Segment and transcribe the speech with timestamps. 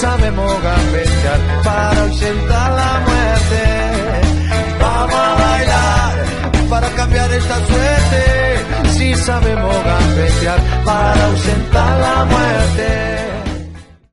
[0.00, 3.62] Sabemos gambetear para ausentar la muerte.
[4.80, 8.88] Vamos a bailar para cambiar esta suerte.
[8.96, 12.86] Si sabemos gambetear para ausentar la muerte.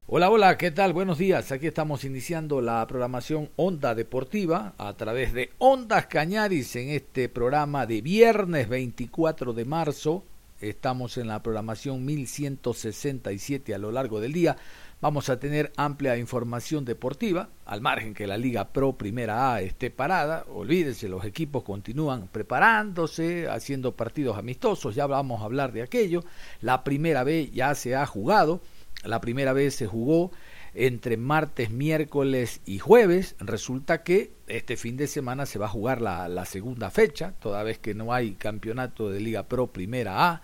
[0.07, 0.91] Hola, hola, ¿qué tal?
[0.91, 1.51] Buenos días.
[1.51, 7.85] Aquí estamos iniciando la programación Onda Deportiva a través de Ondas Cañaris en este programa
[7.85, 10.25] de viernes 24 de marzo.
[10.59, 14.57] Estamos en la programación 1167 a lo largo del día.
[14.99, 19.91] Vamos a tener amplia información deportiva, al margen que la Liga Pro Primera A esté
[19.91, 20.43] parada.
[20.49, 26.23] Olvídense, los equipos continúan preparándose, haciendo partidos amistosos, ya vamos a hablar de aquello.
[26.61, 28.59] La Primera B ya se ha jugado,
[29.03, 30.31] la Primera vez se jugó
[30.73, 33.35] entre martes, miércoles y jueves.
[33.37, 37.61] Resulta que este fin de semana se va a jugar la, la segunda fecha, toda
[37.61, 40.41] vez que no hay campeonato de Liga Pro Primera A.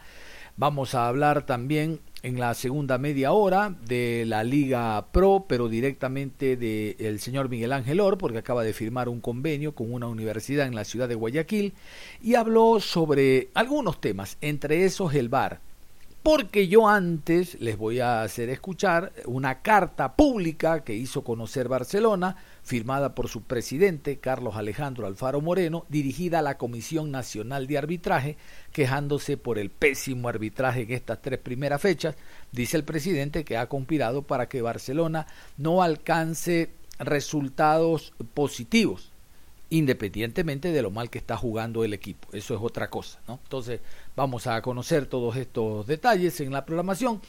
[0.57, 6.55] Vamos a hablar también en la segunda media hora de la Liga Pro, pero directamente
[6.55, 10.73] del señor Miguel Ángel Or, porque acaba de firmar un convenio con una universidad en
[10.73, 11.73] la ciudad de Guayaquil,
[12.21, 15.59] y habló sobre algunos temas, entre esos el bar.
[16.23, 22.37] Porque yo antes les voy a hacer escuchar una carta pública que hizo conocer Barcelona,
[22.63, 28.37] firmada por su presidente, Carlos Alejandro Alfaro Moreno, dirigida a la Comisión Nacional de Arbitraje,
[28.71, 32.15] quejándose por el pésimo arbitraje en estas tres primeras fechas.
[32.51, 35.27] Dice el presidente que ha conspirado para que Barcelona
[35.57, 39.11] no alcance resultados positivos,
[39.69, 42.29] independientemente de lo mal que está jugando el equipo.
[42.31, 43.39] Eso es otra cosa, ¿no?
[43.43, 43.81] Entonces,
[44.15, 47.21] vamos a conocer todos estos detalles en la programación.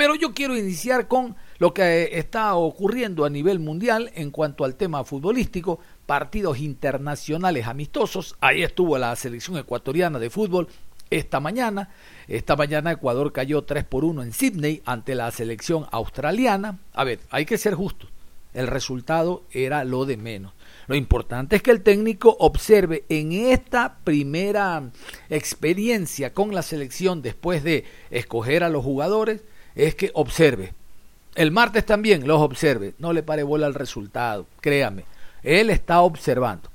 [0.00, 4.74] Pero yo quiero iniciar con lo que está ocurriendo a nivel mundial en cuanto al
[4.74, 8.34] tema futbolístico, partidos internacionales amistosos.
[8.40, 10.68] Ahí estuvo la selección ecuatoriana de fútbol
[11.10, 11.90] esta mañana.
[12.28, 16.78] Esta mañana Ecuador cayó 3 por 1 en Sydney ante la selección australiana.
[16.94, 18.08] A ver, hay que ser justos.
[18.54, 20.54] El resultado era lo de menos.
[20.86, 24.92] Lo importante es que el técnico observe en esta primera
[25.28, 29.42] experiencia con la selección después de escoger a los jugadores,
[29.86, 30.74] es que observe.
[31.34, 32.94] El martes también los observe.
[32.98, 35.04] No le pare bola al resultado, créame.
[35.42, 36.68] Él está observando.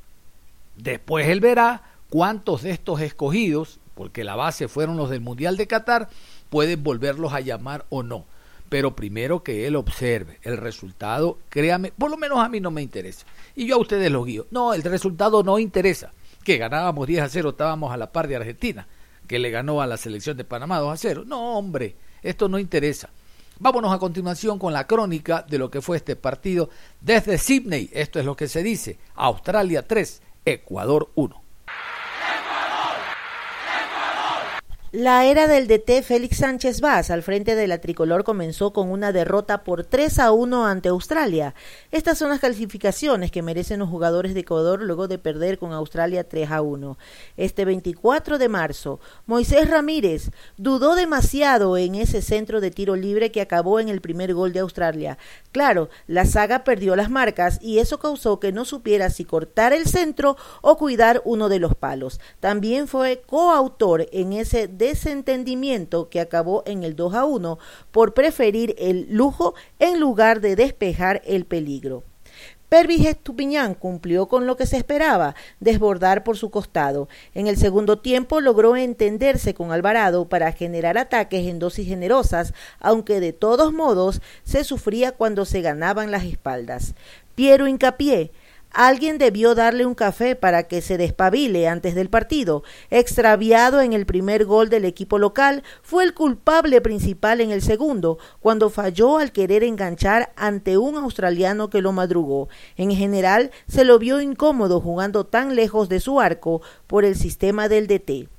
[0.76, 5.68] Después él verá cuántos de estos escogidos, porque la base fueron los del Mundial de
[5.68, 6.10] Qatar,
[6.50, 8.26] pueden volverlos a llamar o no.
[8.70, 12.82] Pero primero que él observe el resultado, créame, por lo menos a mí no me
[12.82, 13.26] interesa.
[13.56, 14.48] Y yo a ustedes los guío.
[14.50, 16.12] No, el resultado no interesa.
[16.44, 18.88] Que ganábamos 10 a 0, estábamos a la par de Argentina,
[19.28, 21.24] que le ganó a la selección de Panamá 2 a 0.
[21.26, 21.96] No, hombre,
[22.26, 23.10] esto no interesa.
[23.60, 26.70] Vámonos a continuación con la crónica de lo que fue este partido
[27.00, 27.90] desde Sydney.
[27.94, 28.98] Esto es lo que se dice.
[29.16, 31.45] Australia 3, Ecuador 1.
[34.98, 39.12] La era del DT Félix Sánchez Vaz al frente de la tricolor comenzó con una
[39.12, 41.54] derrota por 3 a 1 ante Australia.
[41.92, 46.30] Estas son las calificaciones que merecen los jugadores de Ecuador luego de perder con Australia
[46.30, 46.98] 3 a 1.
[47.36, 53.42] Este 24 de marzo, Moisés Ramírez dudó demasiado en ese centro de tiro libre que
[53.42, 55.18] acabó en el primer gol de Australia.
[55.52, 59.88] Claro, la saga perdió las marcas y eso causó que no supiera si cortar el
[59.88, 62.22] centro o cuidar uno de los palos.
[62.40, 67.58] También fue coautor en ese desentendimiento que acabó en el 2 a 1
[67.92, 72.04] por preferir el lujo en lugar de despejar el peligro.
[72.70, 77.08] Pervis Estupiñán cumplió con lo que se esperaba, desbordar por su costado.
[77.34, 83.20] En el segundo tiempo logró entenderse con Alvarado para generar ataques en dosis generosas, aunque
[83.20, 86.96] de todos modos se sufría cuando se ganaban las espaldas.
[87.36, 88.32] Piero Hincapié
[88.78, 92.64] Alguien debió darle un café para que se despabile antes del partido.
[92.90, 98.18] Extraviado en el primer gol del equipo local, fue el culpable principal en el segundo,
[98.42, 102.50] cuando falló al querer enganchar ante un australiano que lo madrugó.
[102.76, 107.70] En general, se lo vio incómodo jugando tan lejos de su arco por el sistema
[107.70, 108.35] del DT.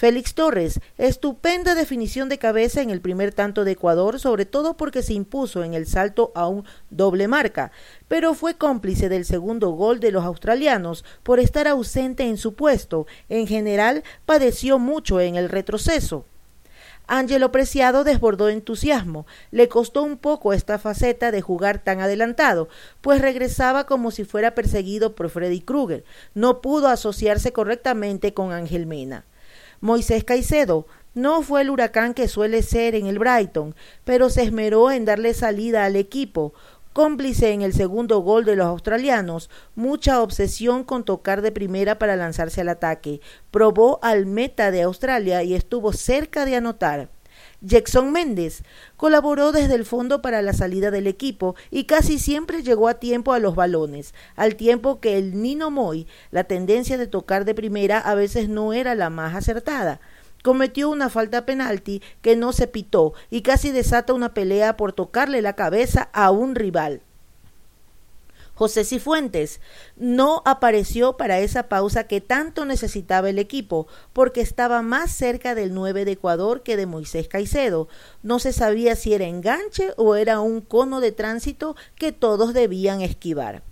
[0.00, 5.02] Félix Torres, estupenda definición de cabeza en el primer tanto de Ecuador, sobre todo porque
[5.02, 7.70] se impuso en el salto a un doble marca,
[8.08, 13.06] pero fue cómplice del segundo gol de los australianos por estar ausente en su puesto.
[13.28, 16.24] En general, padeció mucho en el retroceso.
[17.06, 19.26] Ángelo Preciado desbordó entusiasmo.
[19.50, 22.70] Le costó un poco esta faceta de jugar tan adelantado,
[23.02, 26.04] pues regresaba como si fuera perseguido por Freddy Krueger.
[26.32, 29.26] No pudo asociarse correctamente con Ángel Mena.
[29.80, 33.74] Moisés Caicedo no fue el huracán que suele ser en el Brighton,
[34.04, 36.52] pero se esmeró en darle salida al equipo.
[36.92, 42.16] Cómplice en el segundo gol de los australianos, mucha obsesión con tocar de primera para
[42.16, 43.20] lanzarse al ataque.
[43.50, 47.08] Probó al meta de Australia y estuvo cerca de anotar.
[47.62, 48.62] Jackson Méndez
[48.96, 53.32] colaboró desde el fondo para la salida del equipo y casi siempre llegó a tiempo
[53.32, 57.98] a los balones, al tiempo que el Nino Moy, la tendencia de tocar de primera
[57.98, 60.00] a veces no era la más acertada
[60.42, 65.42] cometió una falta penalti que no se pitó y casi desata una pelea por tocarle
[65.42, 67.02] la cabeza a un rival.
[68.60, 69.58] José Cifuentes
[69.96, 75.72] no apareció para esa pausa que tanto necesitaba el equipo, porque estaba más cerca del
[75.72, 77.88] 9 de Ecuador que de Moisés Caicedo.
[78.22, 83.00] No se sabía si era enganche o era un cono de tránsito que todos debían
[83.00, 83.62] esquivar.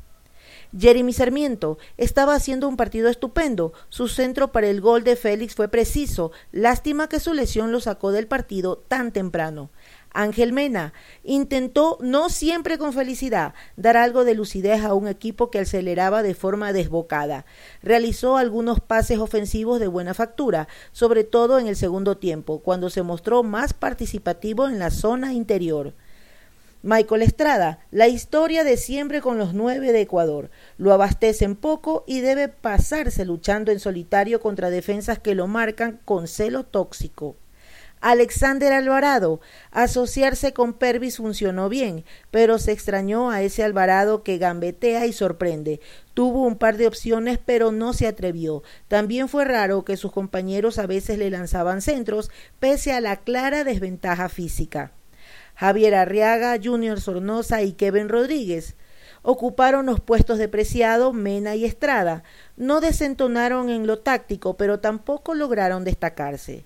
[0.76, 3.75] Jeremy Sarmiento estaba haciendo un partido estupendo.
[3.90, 6.32] Su centro para el gol de Félix fue preciso.
[6.50, 9.70] Lástima que su lesión lo sacó del partido tan temprano.
[10.12, 15.60] Ángel Mena intentó, no siempre con felicidad, dar algo de lucidez a un equipo que
[15.60, 17.44] aceleraba de forma desbocada.
[17.82, 23.02] Realizó algunos pases ofensivos de buena factura, sobre todo en el segundo tiempo, cuando se
[23.02, 25.94] mostró más participativo en la zona interior.
[26.82, 30.49] Michael Estrada, la historia de siempre con los nueve de Ecuador.
[30.76, 36.28] Lo abastecen poco y debe pasarse luchando en solitario contra defensas que lo marcan con
[36.28, 37.34] celo tóxico.
[38.00, 39.41] Alexander Alvarado.
[39.71, 45.81] Asociarse con Pervis funcionó bien, pero se extrañó a ese Alvarado que gambetea y sorprende.
[46.15, 48.62] Tuvo un par de opciones, pero no se atrevió.
[48.89, 53.65] También fue raro que sus compañeros a veces le lanzaban centros, pese a la clara
[53.65, 54.93] desventaja física.
[55.55, 58.77] Javier Arriaga, Junior Sornosa y Kevin Rodríguez
[59.23, 62.23] ocuparon los puestos de Preciado, Mena y Estrada.
[62.56, 66.65] No desentonaron en lo táctico, pero tampoco lograron destacarse.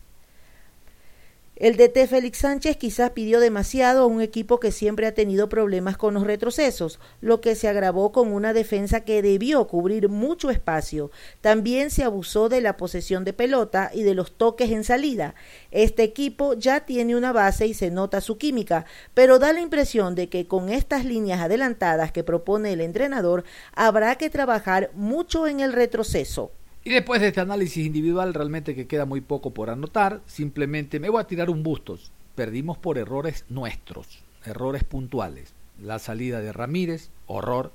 [1.62, 5.96] El DT Félix Sánchez quizás pidió demasiado a un equipo que siempre ha tenido problemas
[5.96, 11.12] con los retrocesos, lo que se agravó con una defensa que debió cubrir mucho espacio.
[11.40, 15.36] También se abusó de la posesión de pelota y de los toques en salida.
[15.70, 20.16] Este equipo ya tiene una base y se nota su química, pero da la impresión
[20.16, 25.60] de que con estas líneas adelantadas que propone el entrenador habrá que trabajar mucho en
[25.60, 26.50] el retroceso.
[26.84, 31.10] Y después de este análisis individual, realmente que queda muy poco por anotar, simplemente me
[31.10, 32.10] voy a tirar un bustos.
[32.34, 35.54] Perdimos por errores nuestros, errores puntuales.
[35.80, 37.72] La salida de Ramírez, horror.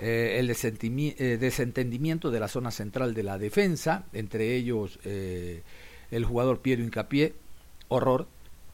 [0.00, 5.62] Eh, el eh, desentendimiento de la zona central de la defensa, entre ellos eh,
[6.10, 7.34] el jugador Piero Incapié,
[7.88, 8.26] horror.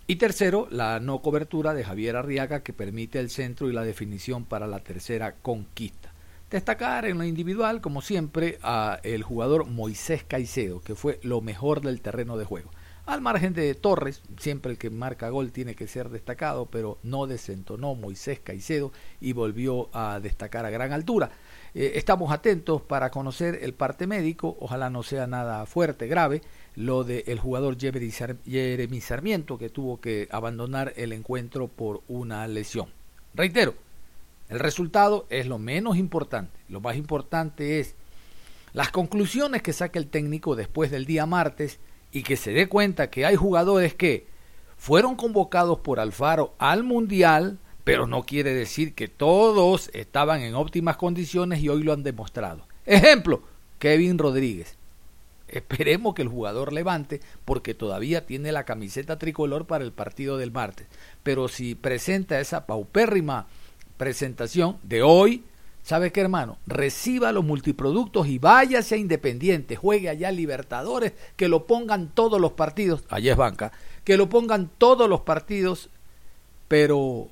[0.06, 4.44] Y tercero, la no cobertura de Javier Arriaga que permite el centro y la definición
[4.44, 6.05] para la tercera conquista.
[6.50, 11.80] Destacar en lo individual, como siempre, a el jugador Moisés Caicedo, que fue lo mejor
[11.80, 12.70] del terreno de juego.
[13.04, 17.26] Al margen de Torres, siempre el que marca gol tiene que ser destacado, pero no
[17.26, 21.30] desentonó Moisés Caicedo y volvió a destacar a gran altura.
[21.74, 26.42] Eh, estamos atentos para conocer el parte médico, ojalá no sea nada fuerte, grave,
[26.76, 32.88] lo del jugador Jeremy Sarmiento, que tuvo que abandonar el encuentro por una lesión.
[33.34, 33.74] Reitero,
[34.48, 36.58] el resultado es lo menos importante.
[36.68, 37.94] Lo más importante es
[38.72, 41.80] las conclusiones que saque el técnico después del día martes
[42.12, 44.26] y que se dé cuenta que hay jugadores que
[44.76, 50.96] fueron convocados por Alfaro al Mundial, pero no quiere decir que todos estaban en óptimas
[50.96, 52.66] condiciones y hoy lo han demostrado.
[52.84, 53.42] Ejemplo,
[53.78, 54.76] Kevin Rodríguez.
[55.48, 60.50] Esperemos que el jugador levante porque todavía tiene la camiseta tricolor para el partido del
[60.50, 60.88] martes.
[61.22, 63.46] Pero si presenta esa paupérrima
[63.96, 65.44] presentación de hoy,
[65.82, 66.58] ¿sabe qué hermano?
[66.66, 72.52] Reciba los multiproductos y váyase a Independiente, juegue allá Libertadores, que lo pongan todos los
[72.52, 73.72] partidos, allá es banca,
[74.04, 75.90] que lo pongan todos los partidos,
[76.68, 77.28] pero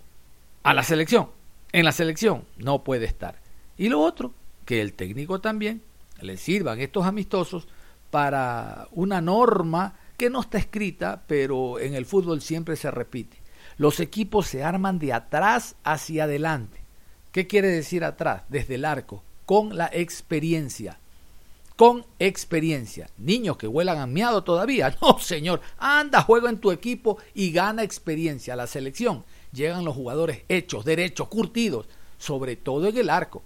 [0.63, 1.29] a la selección,
[1.73, 3.41] en la selección no puede estar.
[3.77, 4.33] Y lo otro,
[4.65, 5.83] que el técnico también
[6.21, 7.69] le sirvan estos amistosos
[8.11, 13.44] para una norma que no está escrita, pero en el fútbol siempre se repite.
[13.77, 16.81] Los equipos se arman de atrás hacia adelante.
[17.33, 18.43] ¿Qué quiere decir atrás?
[18.49, 20.99] Desde el arco, con la experiencia.
[21.77, 23.11] con experiencia.
[23.19, 24.97] Niños que huelan a miado todavía.
[25.03, 25.61] No, señor.
[25.79, 28.55] Anda, juega en tu equipo y gana experiencia.
[28.55, 31.87] La selección llegan los jugadores hechos, derechos, curtidos,
[32.19, 33.43] sobre todo en el arco.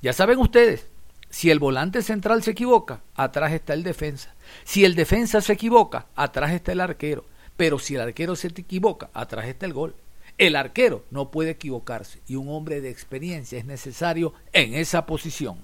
[0.00, 0.88] Ya saben ustedes,
[1.30, 4.34] si el volante central se equivoca, atrás está el defensa.
[4.64, 7.24] Si el defensa se equivoca, atrás está el arquero.
[7.56, 9.94] Pero si el arquero se equivoca, atrás está el gol.
[10.38, 15.58] El arquero no puede equivocarse y un hombre de experiencia es necesario en esa posición.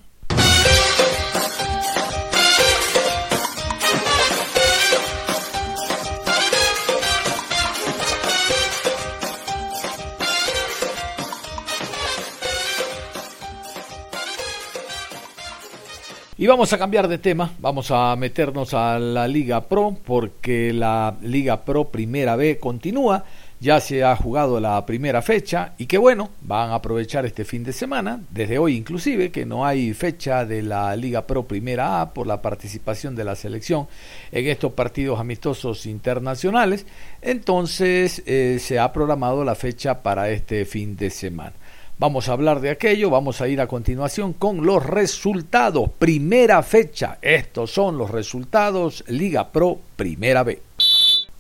[16.41, 21.17] Y vamos a cambiar de tema, vamos a meternos a la Liga Pro porque la
[21.21, 23.25] Liga Pro Primera B continúa,
[23.59, 27.65] ya se ha jugado la primera fecha y que bueno, van a aprovechar este fin
[27.65, 32.15] de semana, desde hoy inclusive, que no hay fecha de la Liga Pro Primera A
[32.15, 33.89] por la participación de la selección
[34.31, 36.87] en estos partidos amistosos internacionales,
[37.21, 41.55] entonces eh, se ha programado la fecha para este fin de semana.
[42.01, 45.91] Vamos a hablar de aquello, vamos a ir a continuación con los resultados.
[45.99, 50.63] Primera fecha, estos son los resultados Liga Pro Primera B.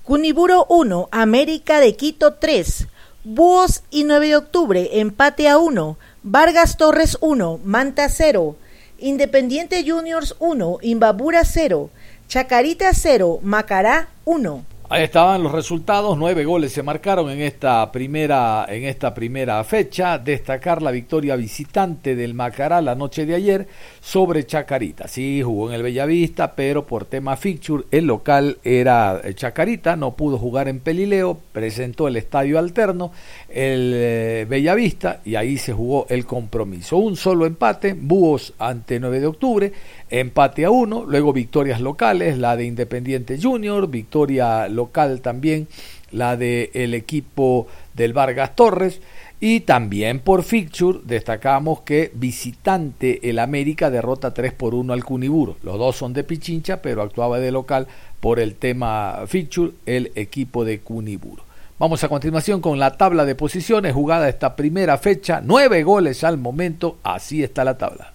[0.02, 2.88] Cuniburo 1, América de Quito 3,
[3.22, 8.56] Búhos y 9 de octubre, empate a 1, Vargas Torres 1, Manta 0,
[8.98, 11.88] Independiente Juniors 1, Imbabura 0,
[12.26, 14.64] Chacarita 0, Macará 1.
[14.90, 20.16] Ahí estaban los resultados, nueve goles se marcaron en esta primera, en esta primera fecha.
[20.16, 23.68] Destacar la victoria visitante del Macará la noche de ayer
[24.08, 25.06] sobre Chacarita.
[25.06, 30.38] Sí, jugó en el Bellavista, pero por tema fixture el local era Chacarita, no pudo
[30.38, 33.12] jugar en Pelileo, presentó el estadio alterno,
[33.50, 36.96] el eh, Bellavista, y ahí se jugó el compromiso.
[36.96, 39.72] Un solo empate, Búhos ante 9 de octubre,
[40.08, 45.68] empate a uno, luego victorias locales, la de Independiente Junior, victoria local también,
[46.12, 49.02] la del el equipo del Vargas Torres.
[49.40, 55.56] Y también por fixture destacamos que visitante el América derrota 3 por 1 al Cuniburo.
[55.62, 57.86] Los dos son de Pichincha, pero actuaba de local
[58.18, 61.44] por el tema fixture el equipo de Cuniburo.
[61.78, 65.40] Vamos a continuación con la tabla de posiciones jugada esta primera fecha.
[65.44, 68.12] Nueve goles al momento, así está la tabla.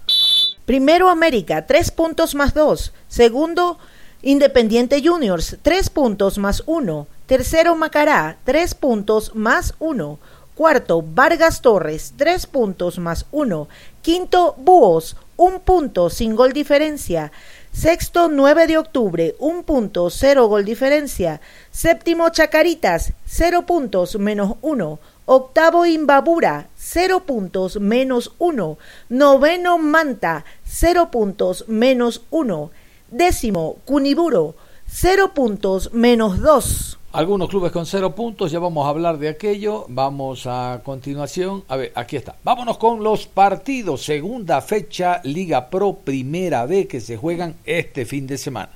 [0.66, 2.92] Primero América, tres puntos más dos.
[3.08, 3.78] Segundo
[4.22, 7.08] Independiente Juniors, tres puntos más uno.
[7.26, 10.20] Tercero Macará, tres puntos más uno.
[10.56, 13.68] Cuarto, Vargas Torres, tres puntos más uno.
[14.04, 17.32] Quinto, Búhos, un punto sin gol diferencia.
[17.72, 21.42] Sexto, 9 de octubre, un punto, cero gol diferencia.
[21.72, 25.00] Séptimo, Chacaritas, cero puntos menos uno.
[25.26, 28.78] Octavo, Imbabura, cero puntos menos uno.
[29.10, 32.70] Noveno, Manta, cero puntos menos uno.
[33.10, 34.56] Décimo, Cuniburo,
[34.96, 37.00] cero puntos menos dos.
[37.14, 39.86] Algunos clubes con cero puntos, ya vamos a hablar de aquello.
[39.90, 41.64] Vamos a continuación.
[41.68, 42.36] A ver, aquí está.
[42.44, 44.06] Vámonos con los partidos.
[44.06, 48.70] Segunda fecha, Liga Pro Primera B, que se juegan este fin de semana.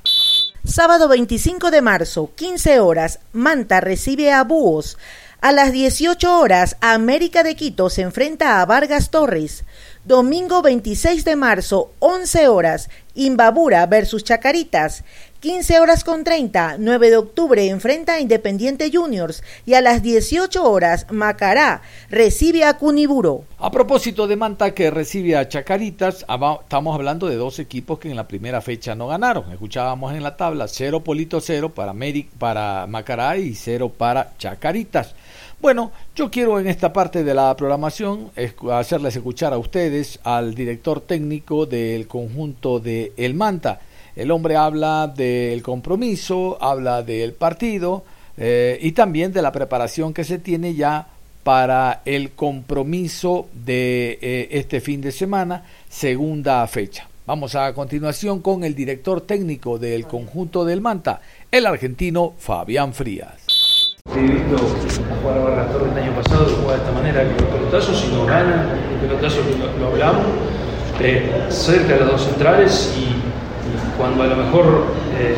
[0.64, 4.98] Sábado 25 de marzo, 15 horas, Manta recibe a Búhos.
[5.40, 9.66] A las 18 horas, América de Quito se enfrenta a Vargas Torres.
[10.04, 15.04] Domingo 26 de marzo, 11 horas, Imbabura versus Chacaritas.
[15.40, 20.64] 15 horas con 30, 9 de octubre enfrenta a Independiente Juniors y a las 18
[20.68, 23.44] horas Macará recibe a Cuniburo.
[23.60, 26.26] A propósito de Manta que recibe a Chacaritas,
[26.62, 29.52] estamos hablando de dos equipos que en la primera fecha no ganaron.
[29.52, 31.94] Escuchábamos en la tabla 0 Polito 0 para,
[32.40, 35.14] para Macará y 0 para Chacaritas.
[35.62, 38.32] Bueno, yo quiero en esta parte de la programación
[38.72, 43.82] hacerles escuchar a ustedes al director técnico del conjunto de El Manta.
[44.18, 48.04] El hombre habla del compromiso, habla del partido
[48.36, 51.06] eh, y también de la preparación que se tiene ya
[51.44, 57.08] para el compromiso de eh, este fin de semana, segunda fecha.
[57.28, 61.22] Vamos a continuación con el director técnico del conjunto del Manta,
[61.52, 63.96] el argentino Fabián Frías.
[64.08, 64.14] A
[65.22, 65.38] jugar
[65.96, 68.26] el año pasado, juega de esta manera, que los pelotazos, si no
[69.80, 70.26] lo, hablamos,
[71.02, 73.27] eh, cerca de dos centrales y
[73.98, 74.86] cuando a lo mejor
[75.18, 75.36] eh,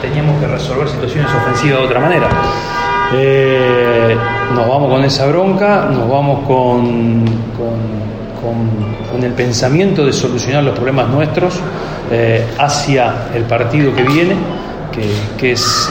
[0.00, 2.28] teníamos que resolver situaciones ofensivas de otra manera.
[3.14, 4.16] Eh,
[4.54, 7.24] nos vamos con esa bronca, nos vamos con,
[7.56, 11.54] con, el pensamiento de solucionar los problemas nuestros
[12.10, 14.34] eh, hacia el partido que viene,
[14.92, 15.90] que, que es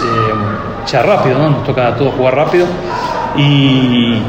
[0.86, 1.50] ya rápido, ¿no?
[1.50, 2.68] nos toca a todos jugar rápido
[3.36, 4.22] y,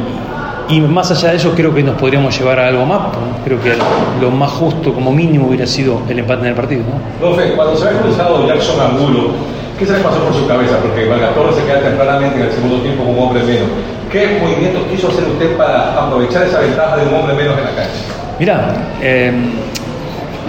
[0.68, 3.00] y más allá de eso creo que nos podríamos llevar a algo más.
[3.44, 3.73] Creo que
[4.21, 6.83] lo más justo como mínimo hubiera sido el empate en el partido.
[6.83, 7.26] ¿no?
[7.26, 9.30] Profe, cuando se ha cruzado Jackson Angulo,
[9.78, 10.78] ¿qué se le pasó por su cabeza?
[10.78, 11.04] Porque
[11.35, 13.68] Torres se queda tempranamente en el segundo tiempo como hombre menos.
[14.11, 17.71] ¿Qué movimientos quiso hacer usted para aprovechar esa ventaja de un hombre menos en la
[17.71, 17.90] cancha?
[18.38, 19.33] Mirá, eh,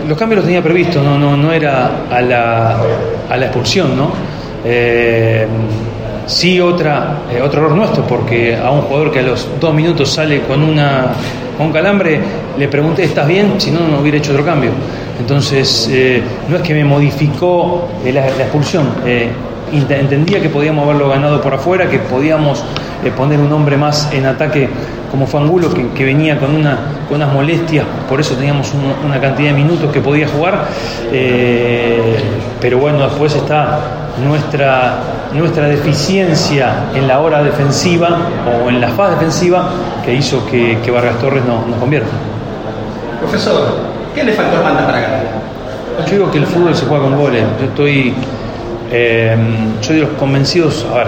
[0.08, 2.78] los cambios los tenía previsto, no, no, no era a la,
[3.30, 4.12] a la expulsión, ¿no?
[4.64, 5.48] Eh,
[6.26, 10.10] sí otra, eh, otro error nuestro, porque a un jugador que a los dos minutos
[10.10, 11.08] sale con, una,
[11.58, 12.20] con un calambre,
[12.58, 13.56] le pregunté, ¿estás bien?
[13.60, 14.72] Si no, no hubiera hecho otro cambio.
[15.20, 18.88] Entonces, eh, no es que me modificó la, expulsión,
[19.72, 22.64] entendía que podíamos haberlo ganado por afuera, que podíamos
[23.16, 24.68] poner un hombre más en ataque
[25.12, 28.74] como fue Angulo, que, venía con unas molestias, por eso teníamos
[29.06, 30.66] una cantidad de minutos que podía jugar.
[32.60, 34.98] pero bueno, después está nuestra,
[35.34, 39.70] nuestra deficiencia en la hora defensiva o en la fase defensiva
[40.04, 42.12] que hizo que, Vargas Torres no, nos convierta.
[43.20, 43.76] Profesor,
[44.14, 45.22] ¿qué le faltó a Manta para ganar?
[46.06, 47.44] Yo digo que el fútbol se juega con goles.
[47.60, 48.14] Yo estoy.
[48.92, 49.36] Eh,
[49.82, 51.08] soy de los convencidos, a ver,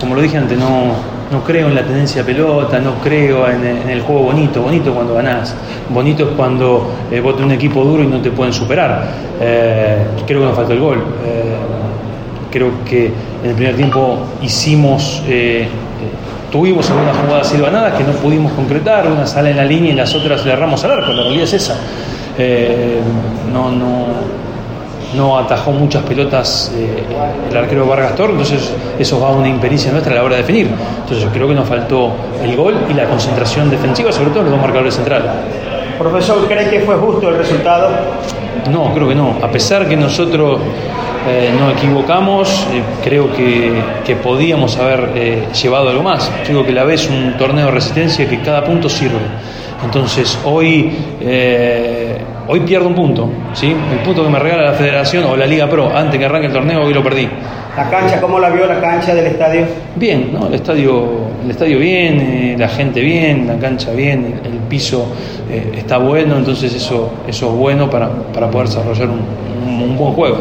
[0.00, 0.94] como lo dije antes, no,
[1.30, 4.62] no creo en la tendencia a pelota, no creo en, el juego bonito.
[4.62, 5.54] Bonito cuando ganás,
[5.88, 9.04] bonito es cuando eh, vos tenés un equipo duro y no te pueden superar.
[9.40, 11.04] Eh, creo que nos faltó el gol.
[11.24, 11.56] Eh,
[12.54, 13.06] Creo que
[13.42, 15.66] en el primer tiempo hicimos, eh, eh,
[16.52, 20.14] tuvimos algunas jugadas silvanadas que no pudimos concretar, una sale en la línea y las
[20.14, 21.76] otras le erramos al arco, la realidad es esa.
[22.38, 23.00] Eh,
[23.52, 24.06] no, no,
[25.16, 26.70] no atajó muchas pelotas
[27.50, 30.42] el arquero Vargas Tor, entonces eso va a una impericia nuestra a la hora de
[30.42, 30.70] definir.
[31.02, 34.60] Entonces creo que nos faltó el gol y la concentración defensiva, sobre todo los dos
[34.60, 35.28] marcadores centrales.
[35.98, 37.90] Profesor, ¿cree que fue justo el resultado?
[38.70, 39.36] No, creo que no.
[39.42, 40.58] A pesar que nosotros
[41.28, 46.30] eh, nos equivocamos, eh, creo que, podíamos haber eh, llevado algo más.
[46.46, 49.18] Digo que la vez un torneo de resistencia que cada punto sirve.
[49.84, 50.96] Entonces hoy,
[52.48, 53.74] hoy pierdo un punto, ¿sí?
[53.92, 56.52] el punto que me regala la federación o la Liga Pro antes que arranque el
[56.52, 57.28] torneo, hoy lo perdí.
[57.76, 59.66] ¿La cancha, cómo la vio la cancha del estadio?
[59.96, 60.46] Bien, ¿no?
[60.46, 65.06] el, estadio, el estadio bien, la gente bien, la cancha bien, el, piso
[65.50, 68.08] está bueno, entonces eso, eso es bueno para,
[68.50, 70.38] poder desarrollar un buen juego.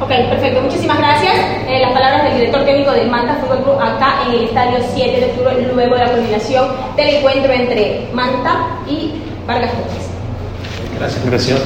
[0.00, 0.60] Ok, perfecto.
[0.60, 1.34] Muchísimas gracias.
[1.68, 5.20] Eh, las palabras del director técnico del Manta Fútbol Club acá en el estadio 7
[5.20, 6.66] de octubre, luego de la culminación
[6.96, 9.14] del encuentro entre Manta y
[9.46, 10.05] Vargas Torres.
[10.98, 11.64] Gracias, gracias.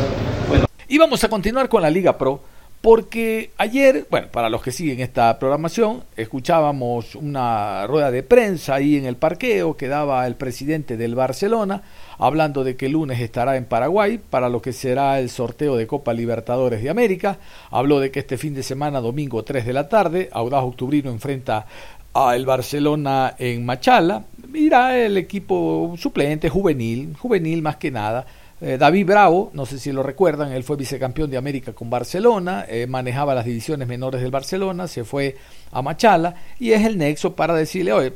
[0.49, 0.67] Bueno.
[0.89, 2.41] Y vamos a continuar con la Liga Pro.
[2.81, 8.97] Porque ayer, bueno, para los que siguen esta programación, escuchábamos una rueda de prensa ahí
[8.97, 11.83] en el parqueo que daba el presidente del Barcelona,
[12.17, 15.87] hablando de que el lunes estará en Paraguay para lo que será el sorteo de
[15.87, 17.37] Copa Libertadores de América.
[17.71, 21.67] Habló de que este fin de semana, domingo 3 de la tarde, Audaz Octubrino enfrenta
[22.15, 24.25] a el Barcelona en Machala.
[24.49, 28.25] Mira el equipo suplente, juvenil, juvenil más que nada.
[28.63, 32.67] Eh, David Bravo, no sé si lo recuerdan, él fue vicecampeón de América con Barcelona,
[32.69, 35.37] eh, manejaba las divisiones menores del Barcelona, se fue
[35.73, 38.13] a Machala y es el nexo para decirle, oye,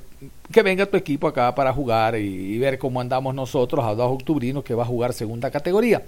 [0.52, 4.64] que venga tu equipo acá para jugar y, ver cómo andamos nosotros a dos octubrinos
[4.64, 6.02] que va a jugar segunda categoría.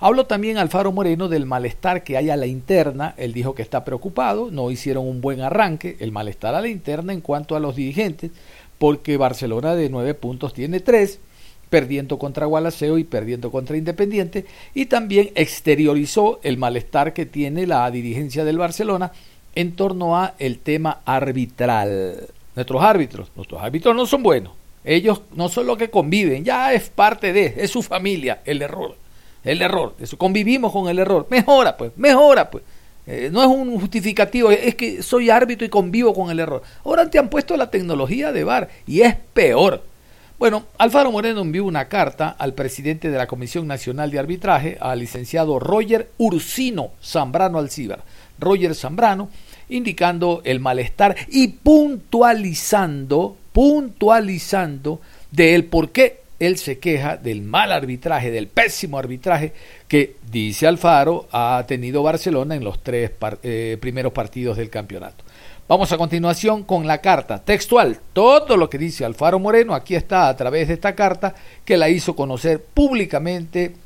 [0.00, 3.84] Habló también Alfaro Moreno del malestar que hay a la interna, él dijo que está
[3.84, 7.74] preocupado, no hicieron un buen arranque, el malestar a la interna en cuanto a los
[7.74, 8.32] dirigentes,
[8.78, 11.20] porque Barcelona de nueve puntos tiene tres,
[11.70, 17.90] perdiendo contra Gualaceo y perdiendo contra Independiente, y también exteriorizó el malestar que tiene la
[17.90, 19.12] dirigencia del Barcelona
[19.54, 22.28] en torno a el tema arbitral
[22.58, 23.28] nuestros árbitros.
[23.36, 24.52] Nuestros árbitros no son buenos.
[24.84, 28.96] Ellos no son los que conviven, ya es parte de, es su familia, el error.
[29.44, 31.26] El error, eso, convivimos con el error.
[31.30, 32.64] Mejora, pues, mejora, pues.
[33.06, 36.62] Eh, no es un justificativo, es que soy árbitro y convivo con el error.
[36.84, 39.82] Ahora te han puesto la tecnología de VAR y es peor.
[40.38, 45.00] Bueno, Alfaro Moreno envió una carta al presidente de la Comisión Nacional de Arbitraje, al
[45.00, 48.04] licenciado Roger Ursino Zambrano Alcíbar.
[48.38, 49.30] Roger Zambrano,
[49.68, 55.00] indicando el malestar y puntualizando, puntualizando
[55.32, 59.52] de el por qué él se queja del mal arbitraje, del pésimo arbitraje
[59.88, 63.10] que, dice Alfaro, ha tenido Barcelona en los tres
[63.42, 65.24] eh, primeros partidos del campeonato.
[65.68, 68.00] Vamos a continuación con la carta textual.
[68.14, 71.34] Todo lo que dice Alfaro Moreno aquí está a través de esta carta
[71.66, 73.76] que la hizo conocer públicamente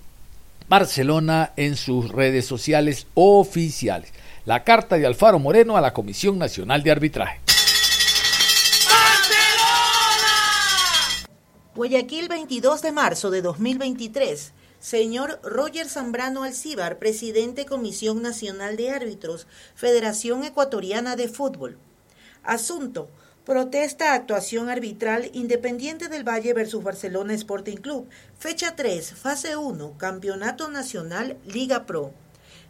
[0.69, 4.13] Barcelona en sus redes sociales oficiales
[4.45, 7.41] la carta de Alfaro Moreno a la Comisión Nacional de Arbitraje.
[11.75, 14.53] Guayaquil, 22 de marzo de 2023.
[14.83, 21.79] Señor Roger Zambrano Alcíbar, presidente Comisión Nacional de Árbitros, Federación Ecuatoriana de Fútbol.
[22.43, 23.09] Asunto.
[23.45, 28.09] Protesta actuación arbitral Independiente del Valle versus Barcelona Sporting Club.
[28.37, 32.13] Fecha 3, fase 1, Campeonato Nacional Liga Pro.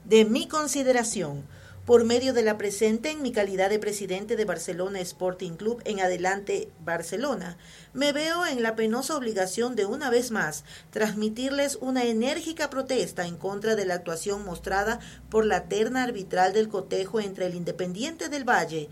[0.05, 1.47] De mi consideración,
[1.85, 6.01] por medio de la presente en mi calidad de presidente de Barcelona Sporting Club en
[6.01, 7.57] adelante Barcelona,
[7.93, 13.37] me veo en la penosa obligación de una vez más transmitirles una enérgica protesta en
[13.37, 18.49] contra de la actuación mostrada por la terna arbitral del cotejo entre el Independiente del
[18.49, 18.89] Valle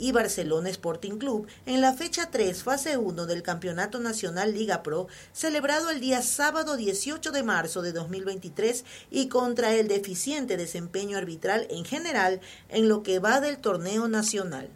[0.00, 5.06] y Barcelona Sporting Club en la fecha 3, fase 1 del Campeonato Nacional Liga Pro,
[5.32, 11.66] celebrado el día sábado 18 de marzo de 2023 y contra el deficiente desempeño arbitral
[11.70, 14.70] en general en lo que va del torneo nacional.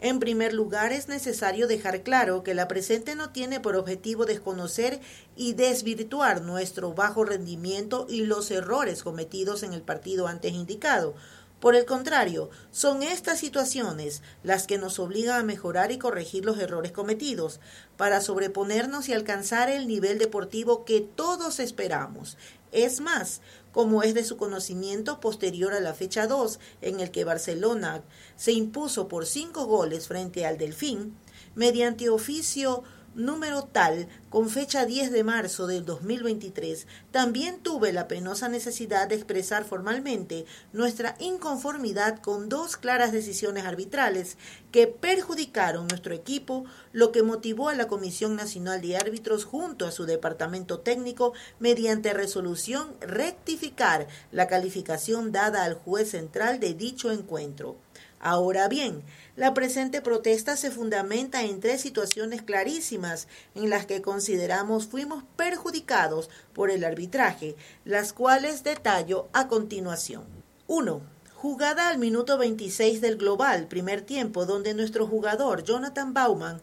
[0.00, 5.00] En primer lugar, es necesario dejar claro que la presente no tiene por objetivo desconocer
[5.34, 11.16] y desvirtuar nuestro bajo rendimiento y los errores cometidos en el partido antes indicado,
[11.60, 16.58] por el contrario, son estas situaciones las que nos obligan a mejorar y corregir los
[16.58, 17.58] errores cometidos,
[17.96, 22.36] para sobreponernos y alcanzar el nivel deportivo que todos esperamos.
[22.70, 23.40] Es más,
[23.72, 28.02] como es de su conocimiento posterior a la fecha 2, en el que Barcelona
[28.36, 31.16] se impuso por cinco goles frente al Delfín,
[31.56, 32.84] mediante oficio
[33.18, 39.16] número tal con fecha 10 de marzo del 2023, también tuve la penosa necesidad de
[39.16, 44.38] expresar formalmente nuestra inconformidad con dos claras decisiones arbitrales
[44.70, 49.92] que perjudicaron nuestro equipo, lo que motivó a la Comisión Nacional de Árbitros junto a
[49.92, 57.76] su departamento técnico mediante resolución rectificar la calificación dada al juez central de dicho encuentro.
[58.20, 59.04] Ahora bien,
[59.36, 66.28] la presente protesta se fundamenta en tres situaciones clarísimas en las que consideramos fuimos perjudicados
[66.52, 67.54] por el arbitraje,
[67.84, 70.24] las cuales detallo a continuación.
[70.66, 71.00] 1.
[71.36, 76.60] Jugada al minuto 26 del global, primer tiempo, donde nuestro jugador Jonathan Bauman,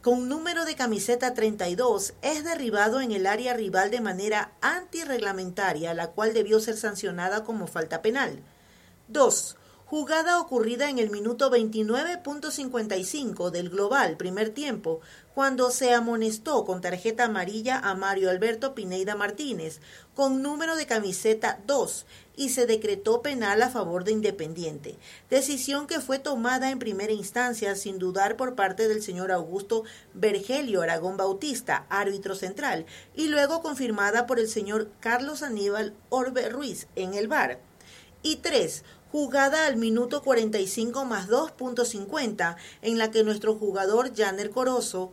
[0.00, 6.12] con número de camiseta 32, es derribado en el área rival de manera antirreglamentaria, la
[6.12, 8.40] cual debió ser sancionada como falta penal.
[9.08, 9.56] 2
[9.86, 15.00] jugada ocurrida en el minuto 29.55 del global primer tiempo,
[15.32, 19.80] cuando se amonestó con tarjeta amarilla a Mario Alberto Pineida Martínez,
[20.16, 24.98] con número de camiseta 2, y se decretó penal a favor de Independiente,
[25.30, 30.82] decisión que fue tomada en primera instancia sin dudar por parte del señor Augusto Vergelio
[30.82, 37.14] Aragón Bautista, árbitro central, y luego confirmada por el señor Carlos Aníbal Orbe Ruiz en
[37.14, 37.60] el VAR.
[38.22, 38.82] Y tres,
[39.16, 45.10] jugada al minuto 45 más 2.50, en la que nuestro jugador Janer Corozo,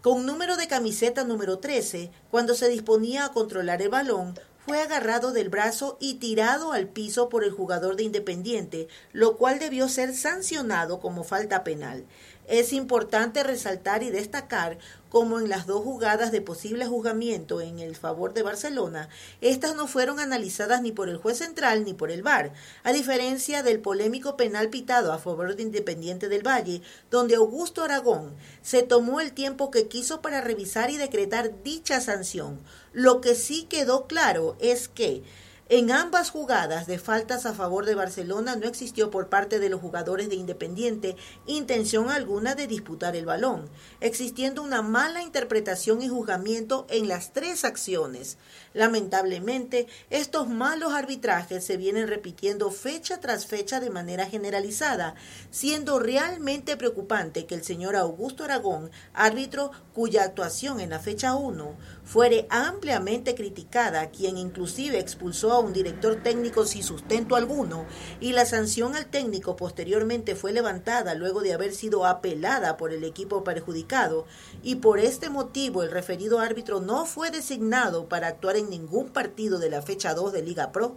[0.00, 5.34] con número de camiseta número 13, cuando se disponía a controlar el balón, fue agarrado
[5.34, 10.14] del brazo y tirado al piso por el jugador de Independiente, lo cual debió ser
[10.14, 12.06] sancionado como falta penal.
[12.48, 14.78] Es importante resaltar y destacar
[15.16, 19.08] como en las dos jugadas de posible juzgamiento en el favor de Barcelona,
[19.40, 22.52] estas no fueron analizadas ni por el juez central ni por el VAR,
[22.82, 28.36] a diferencia del polémico penal pitado a favor de Independiente del Valle, donde Augusto Aragón
[28.60, 32.60] se tomó el tiempo que quiso para revisar y decretar dicha sanción.
[32.92, 35.22] Lo que sí quedó claro es que
[35.68, 39.80] en ambas jugadas de faltas a favor de Barcelona no existió por parte de los
[39.80, 43.68] jugadores de Independiente intención alguna de disputar el balón,
[44.00, 48.38] existiendo una mala interpretación y juzgamiento en las tres acciones.
[48.74, 55.16] Lamentablemente, estos malos arbitrajes se vienen repitiendo fecha tras fecha de manera generalizada,
[55.50, 61.74] siendo realmente preocupante que el señor Augusto Aragón, árbitro cuya actuación en la fecha 1
[62.06, 67.84] fuere ampliamente criticada, quien inclusive expulsó a un director técnico sin sustento alguno,
[68.20, 73.02] y la sanción al técnico posteriormente fue levantada luego de haber sido apelada por el
[73.02, 74.24] equipo perjudicado,
[74.62, 79.58] y por este motivo el referido árbitro no fue designado para actuar en ningún partido
[79.58, 80.96] de la fecha 2 de Liga Pro,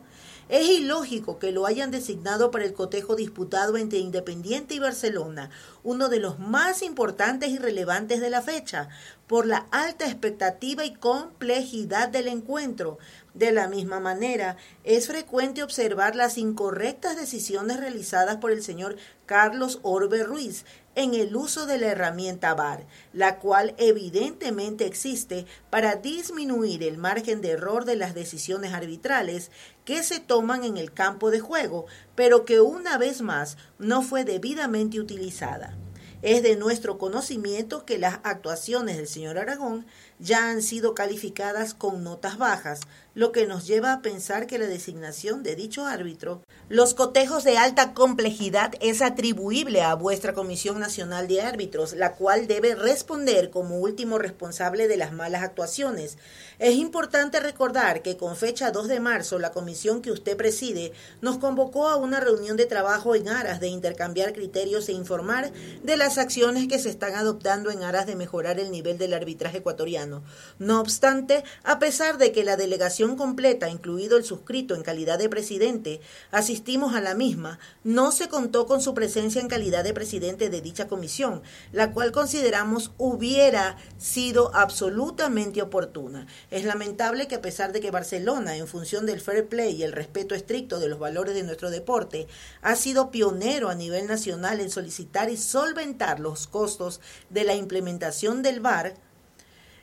[0.50, 5.52] es ilógico que lo hayan designado para el cotejo disputado entre Independiente y Barcelona,
[5.84, 8.90] uno de los más importantes y relevantes de la fecha,
[9.30, 12.98] por la alta expectativa y complejidad del encuentro.
[13.36, 19.82] De la misma manera, es frecuente observar las incorrectas decisiones realizadas por el señor Carlos
[19.84, 20.66] Orbe Ruiz
[20.96, 27.42] en el uso de la herramienta VAR, la cual evidentemente existe para disminuir el margen
[27.42, 29.52] de error de las decisiones arbitrales
[29.86, 34.26] que se toman en el campo de juego, pero que una vez más no fue
[34.26, 35.78] debidamente utilizada.
[36.22, 39.86] Es de nuestro conocimiento que las actuaciones del señor Aragón
[40.20, 42.82] ya han sido calificadas con notas bajas,
[43.16, 47.58] lo que nos lleva a pensar que la designación de dicho árbitro, los cotejos de
[47.58, 53.78] alta complejidad es atribuible a vuestra Comisión Nacional de Árbitros, la cual debe responder como
[53.78, 56.18] último responsable de las malas actuaciones.
[56.60, 60.92] Es importante recordar que con fecha 2 de marzo la comisión que usted preside
[61.22, 65.52] nos convocó a una reunión de trabajo en aras de intercambiar criterios e informar
[65.84, 69.58] de las acciones que se están adoptando en aras de mejorar el nivel del arbitraje
[69.58, 70.24] ecuatoriano.
[70.60, 75.30] No obstante, a pesar de que la delegación completa, incluido el suscrito en calidad de
[75.30, 80.50] presidente, asistimos a la misma, no se contó con su presencia en calidad de presidente
[80.50, 81.42] de dicha comisión,
[81.72, 86.28] la cual consideramos hubiera sido absolutamente oportuna.
[86.52, 89.92] Es lamentable que a pesar de que Barcelona, en función del fair play y el
[89.92, 92.28] respeto estricto de los valores de nuestro deporte,
[92.62, 98.42] ha sido pionero a nivel nacional en solicitar y solventar los costos de la implementación
[98.42, 98.96] del VAR,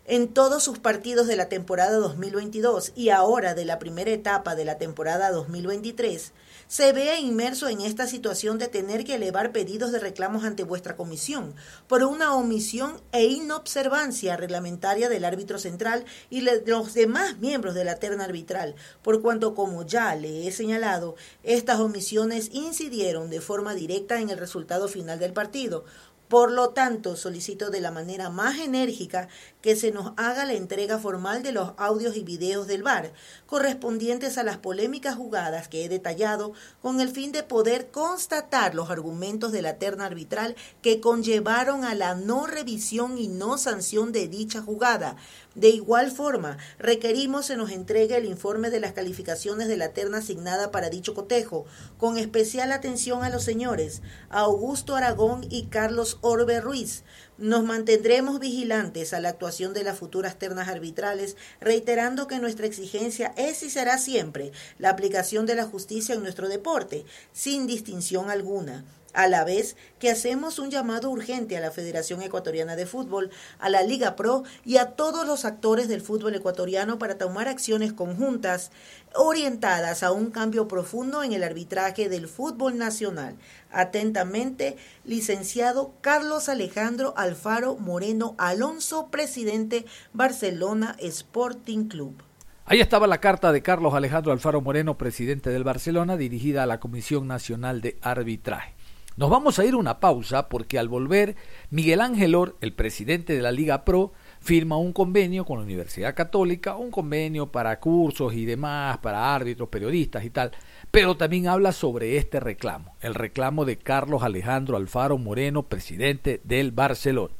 [0.09, 4.65] en todos sus partidos de la temporada 2022 y ahora de la primera etapa de
[4.65, 6.33] la temporada 2023,
[6.69, 10.97] se vea inmerso en esta situación de tener que elevar pedidos de reclamos ante vuestra
[10.97, 11.55] comisión
[11.89, 17.85] por una omisión e inobservancia reglamentaria del árbitro central y de los demás miembros de
[17.85, 23.75] la terna arbitral, por cuanto, como ya le he señalado, estas omisiones incidieron de forma
[23.75, 25.85] directa en el resultado final del partido,
[26.29, 29.29] por lo tanto, solicito de la manera más enérgica
[29.61, 33.13] que se nos haga la entrega formal de los audios y videos del VAR,
[33.47, 38.91] correspondientes a las polémicas jugadas que he detallado, con el fin de poder constatar los
[38.91, 44.29] argumentos de la terna arbitral que conllevaron a la no revisión y no sanción de
[44.29, 45.17] dicha jugada,
[45.57, 50.19] de igual forma, requerimos se nos entregue el informe de las calificaciones de la terna
[50.19, 51.65] asignada para dicho cotejo,
[51.97, 57.05] con especial atención a los señores Augusto Aragón y Carlos Orbe Ruiz.
[57.39, 63.33] Nos mantendremos vigilantes a la actuación de las futuras ternas arbitrales, reiterando que nuestra exigencia
[63.39, 68.85] es y será siempre la aplicación de la justicia en nuestro deporte, sin distinción alguna
[69.17, 73.71] a la vez que hacemos un llamado urgente a la Federación Ecuatoriana de Fútbol, a
[73.71, 78.71] la Liga Pro y a todos los actores del fútbol ecuatoriano para tomar acciones conjuntas
[79.15, 83.37] orientadas a un cambio profundo en el arbitraje del fútbol nacional.
[83.71, 92.23] Atentamente, licenciado Carlos Alejandro Alfaro Moreno Alonso, presidente Barcelona Sporting Club.
[92.67, 96.81] Ahí estaba la carta de Carlos Alejandro Alfaro Moreno, presidente del Barcelona, dirigida a la
[96.81, 98.76] Comisión Nacional de Arbitraje.
[99.17, 101.37] Nos vamos a ir a una pausa porque al volver,
[101.71, 106.15] Miguel Ángel Or, el presidente de la Liga Pro, firma un convenio con la Universidad
[106.15, 110.53] Católica, un convenio para cursos y demás, para árbitros, periodistas y tal,
[110.91, 116.73] pero también habla sobre este reclamo, el reclamo de Carlos Alejandro Alfaro Moreno, presidente del
[116.73, 117.33] Barcelona.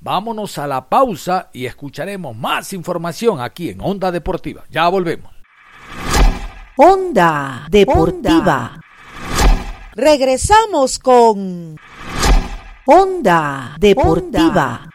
[0.00, 4.62] Vámonos a la pausa y escucharemos más información aquí en Onda Deportiva.
[4.70, 5.32] Ya volvemos.
[6.76, 8.83] Onda Deportiva.
[9.96, 11.78] Regresamos con
[12.84, 14.90] Onda Deportiva.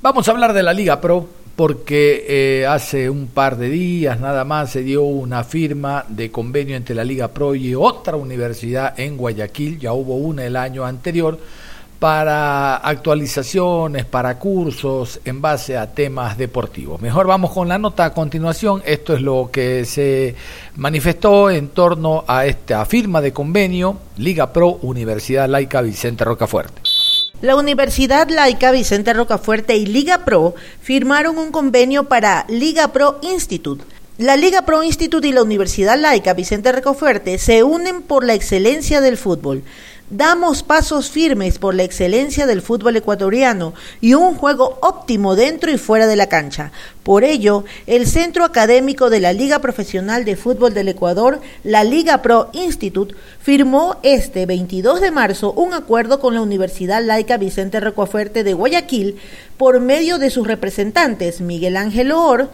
[0.00, 4.44] Vamos a hablar de la Liga Pro porque eh, hace un par de días nada
[4.44, 9.18] más se dio una firma de convenio entre la Liga Pro y otra universidad en
[9.18, 11.38] Guayaquil, ya hubo una el año anterior,
[11.98, 17.00] para actualizaciones, para cursos en base a temas deportivos.
[17.00, 18.82] Mejor vamos con la nota a continuación.
[18.84, 20.34] Esto es lo que se
[20.76, 26.82] manifestó en torno a esta firma de convenio Liga Pro Universidad Laica Vicente Rocafuerte.
[27.40, 33.84] La Universidad Laica Vicente Rocafuerte y Liga Pro firmaron un convenio para Liga Pro Institute.
[34.16, 39.00] La Liga Pro Institute y la Universidad Laica Vicente Rocafuerte se unen por la excelencia
[39.00, 39.64] del fútbol.
[40.10, 45.78] Damos pasos firmes por la excelencia del fútbol ecuatoriano y un juego óptimo dentro y
[45.78, 46.72] fuera de la cancha.
[47.02, 52.20] Por ello, el Centro Académico de la Liga Profesional de Fútbol del Ecuador, la Liga
[52.20, 58.44] Pro Institute, firmó este 22 de marzo un acuerdo con la Universidad Laica Vicente Rocafuerte
[58.44, 59.16] de Guayaquil
[59.56, 62.50] por medio de sus representantes Miguel Ángel Or,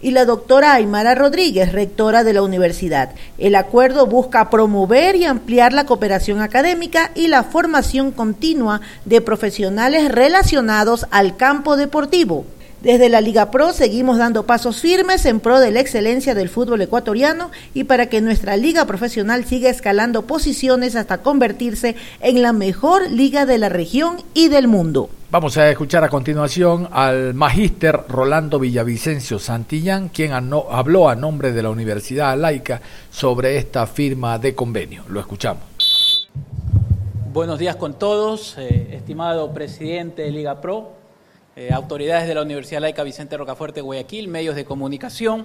[0.00, 3.10] y la doctora Aymara Rodríguez, rectora de la universidad.
[3.38, 10.10] El acuerdo busca promover y ampliar la cooperación académica y la formación continua de profesionales
[10.10, 12.44] relacionados al campo deportivo.
[12.82, 16.80] Desde la Liga Pro seguimos dando pasos firmes en pro de la excelencia del fútbol
[16.80, 23.10] ecuatoriano y para que nuestra liga profesional siga escalando posiciones hasta convertirse en la mejor
[23.10, 25.10] liga de la región y del mundo.
[25.30, 31.62] Vamos a escuchar a continuación al magíster Rolando Villavicencio Santillán, quien habló a nombre de
[31.62, 35.04] la Universidad Laica sobre esta firma de convenio.
[35.08, 36.30] Lo escuchamos.
[37.30, 40.99] Buenos días con todos, eh, estimado presidente de Liga Pro,
[41.60, 45.44] eh, autoridades de la Universidad Laica Vicente Rocafuerte Guayaquil, medios de comunicación.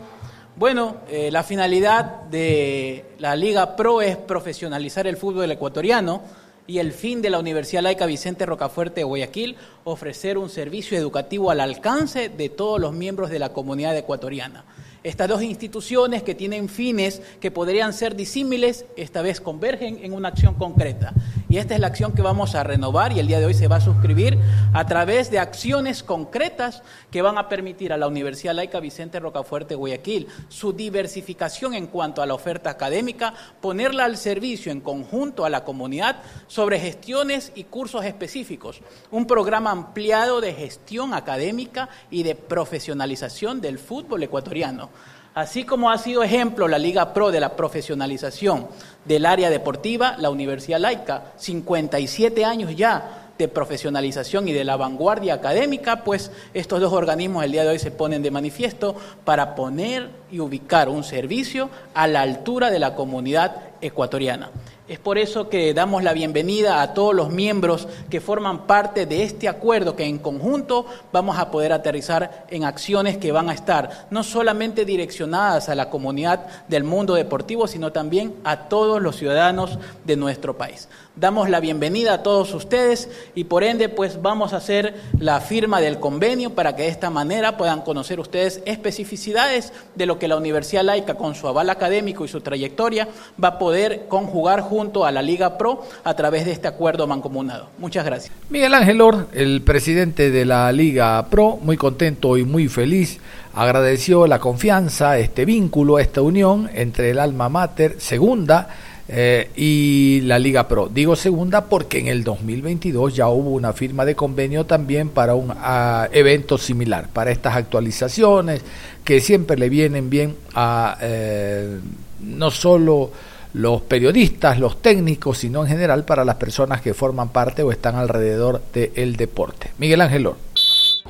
[0.55, 6.21] Bueno, eh, la finalidad de la Liga Pro es profesionalizar el fútbol ecuatoriano
[6.67, 11.51] y el fin de la Universidad Laica Vicente Rocafuerte de Guayaquil, ofrecer un servicio educativo
[11.51, 14.63] al alcance de todos los miembros de la comunidad ecuatoriana.
[15.05, 20.29] Estas dos instituciones que tienen fines que podrían ser disímiles, esta vez convergen en una
[20.29, 21.13] acción concreta.
[21.47, 23.67] Y esta es la acción que vamos a renovar y el día de hoy se
[23.67, 24.39] va a suscribir
[24.73, 29.75] a través de acciones concretas que van a permitir a la Universidad Laica Vicente Rocafuerte
[29.75, 35.51] Guayaquil su diversificación en cuanto a la oferta académica, ponerla al servicio en conjunto a
[35.51, 38.81] la comunidad sobre gestiones y cursos específicos.
[39.11, 44.94] Un programa ampliado de gestión académica y de profesionalización del fútbol ecuatoriano.
[45.35, 48.67] Así como ha sido ejemplo la Liga Pro de la profesionalización
[49.03, 55.33] del área deportiva, la Universidad Laica, 57 años ya de profesionalización y de la vanguardia
[55.33, 58.95] académica, pues estos dos organismos el día de hoy se ponen de manifiesto
[59.25, 64.51] para poner y ubicar un servicio a la altura de la comunidad ecuatoriana.
[64.87, 69.23] Es por eso que damos la bienvenida a todos los miembros que forman parte de
[69.23, 74.05] este acuerdo que en conjunto vamos a poder aterrizar en acciones que van a estar
[74.11, 79.79] no solamente direccionadas a la comunidad del mundo deportivo, sino también a todos los ciudadanos
[80.03, 80.87] de nuestro país.
[81.15, 85.79] Damos la bienvenida a todos ustedes y por ende pues vamos a hacer la firma
[85.79, 90.35] del convenio para que de esta manera puedan conocer ustedes especificidades de lo que la
[90.35, 93.07] Universidad Laica con su aval académico y su trayectoria
[93.41, 93.74] va a poder
[94.07, 97.67] conjugar junto a la Liga Pro a través de este acuerdo mancomunado.
[97.77, 98.33] Muchas gracias.
[98.49, 103.19] Miguel Ángel Or, el presidente de la Liga Pro, muy contento y muy feliz,
[103.53, 108.69] agradeció la confianza, este vínculo, esta unión entre el alma mater segunda
[109.07, 110.89] eh, y la Liga Pro.
[110.91, 115.51] Digo segunda porque en el 2022 ya hubo una firma de convenio también para un
[115.51, 118.61] uh, evento similar, para estas actualizaciones
[119.03, 121.79] que siempre le vienen bien a eh,
[122.19, 123.11] no solo
[123.55, 127.95] los periodistas, los técnicos, sino en general para las personas que forman parte o están
[127.95, 129.71] alrededor del deporte.
[129.77, 130.29] Miguel Ángel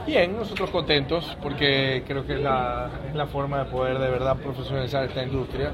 [0.06, 2.92] Bien, nosotros contentos porque creo que es la,
[3.32, 5.72] forma de poder de verdad profesionalizar esta industria.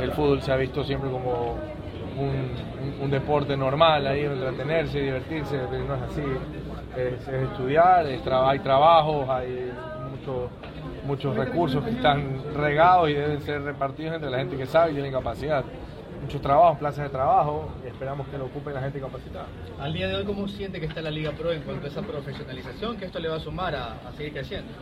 [0.00, 1.58] El fútbol se ha visto siempre como
[3.02, 6.22] un deporte normal, ahí entretenerse, divertirse, pero no es así.
[6.96, 9.72] Es, es estudiar, es tra hay trabajos, hay
[10.12, 10.48] mucho,
[11.04, 14.94] muchos recursos que están regados y deben ser repartidos entre la gente que sabe y
[14.94, 15.64] tiene capacidad
[16.24, 19.46] muchos trabajos, plazas de trabajo, y esperamos que lo ocupe la gente capacitada.
[19.78, 22.00] Al día de hoy, ¿cómo siente que está la Liga Pro en cuanto a esa
[22.00, 22.96] profesionalización?
[22.96, 24.72] que esto le va a sumar a, a seguir creciendo?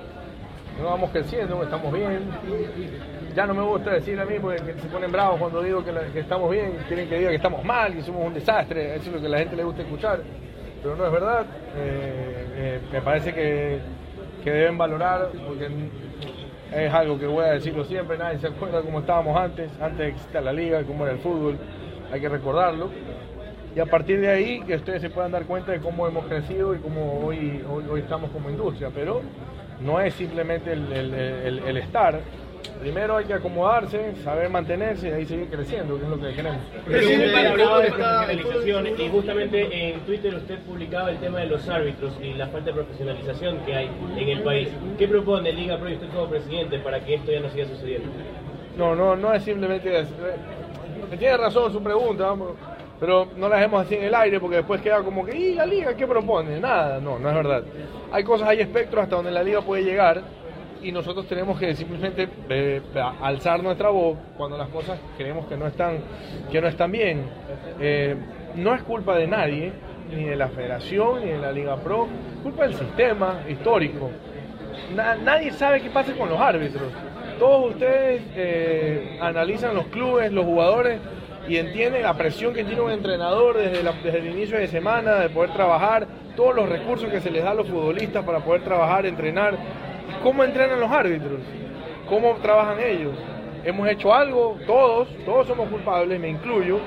[0.79, 2.31] No vamos creciendo, estamos bien.
[3.35, 6.03] Ya no me gusta decir a mí porque se ponen bravos cuando digo que, la,
[6.03, 9.15] que estamos bien, quieren que diga que estamos mal, que somos un desastre, eso es
[9.15, 10.21] lo que a la gente le gusta escuchar,
[10.81, 11.47] pero no es verdad.
[11.77, 13.81] Eh, eh, me parece que,
[14.45, 15.69] que deben valorar, porque
[16.75, 20.09] es algo que voy a decirlo siempre, nadie se acuerda cómo estábamos antes, antes de
[20.09, 21.59] existir la liga, cómo era el fútbol,
[22.11, 22.91] hay que recordarlo.
[23.75, 26.75] Y a partir de ahí que ustedes se puedan dar cuenta de cómo hemos crecido
[26.75, 29.23] y cómo hoy, hoy, hoy estamos como industria, pero
[29.81, 32.21] no es simplemente el, el estar,
[32.81, 36.61] primero hay que acomodarse, saber mantenerse y ahí seguir creciendo, que es lo que queremos.
[36.87, 42.47] De profesionalización y justamente en Twitter usted publicaba el tema de los árbitros y la
[42.49, 44.69] falta de profesionalización que hay en el país.
[44.99, 48.09] ¿Qué propone Liga Pro y usted como presidente para que esto ya no siga sucediendo?
[48.77, 50.07] No, no, no es simplemente...
[51.19, 52.35] Tiene razón su pregunta,
[52.99, 55.67] pero no la dejemos así en el aire porque después queda como que, ¿y la
[55.67, 56.59] liga qué propone?
[56.59, 57.65] Nada, no, no es verdad.
[58.11, 60.23] Hay cosas, hay espectros hasta donde la liga puede llegar
[60.83, 62.83] y nosotros tenemos que simplemente eh,
[63.21, 65.99] alzar nuestra voz cuando las cosas creemos que no están,
[66.51, 67.25] que no están bien.
[67.81, 68.17] Eh,
[68.57, 69.73] no es culpa de nadie,
[70.15, 72.09] ni de la federación, ni de la Liga Pro,
[72.43, 74.11] culpa del sistema histórico.
[74.95, 76.89] Na, nadie sabe qué pasa con los árbitros.
[77.39, 81.01] Todos ustedes eh, analizan los clubes, los jugadores
[81.49, 85.15] y entienden la presión que tiene un entrenador desde, la, desde el inicio de semana
[85.17, 88.63] de poder trabajar, todos los recursos que se les da a los futbolistas para poder
[88.63, 89.57] trabajar, entrenar
[90.23, 91.41] cómo entrenan los árbitros,
[92.09, 93.17] cómo trabajan ellos.
[93.65, 96.81] Hemos hecho algo, todos, todos somos culpables, me incluyo,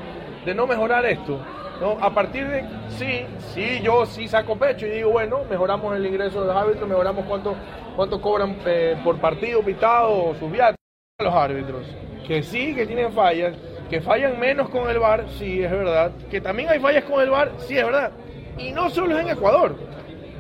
[0.45, 1.39] de no mejorar esto.
[1.79, 1.97] ¿no?
[2.01, 6.41] A partir de, sí, sí, yo sí saco pecho y digo, bueno, mejoramos el ingreso
[6.41, 7.55] de los árbitros, mejoramos cuánto,
[7.95, 10.75] cuánto cobran eh, por partido pitado o sus viáticos
[11.19, 11.85] los árbitros.
[12.27, 13.55] Que sí, que tienen fallas,
[13.89, 16.11] que fallan menos con el VAR, sí, es verdad.
[16.29, 18.11] Que también hay fallas con el VAR, sí, es verdad.
[18.57, 19.75] Y no solo es en Ecuador,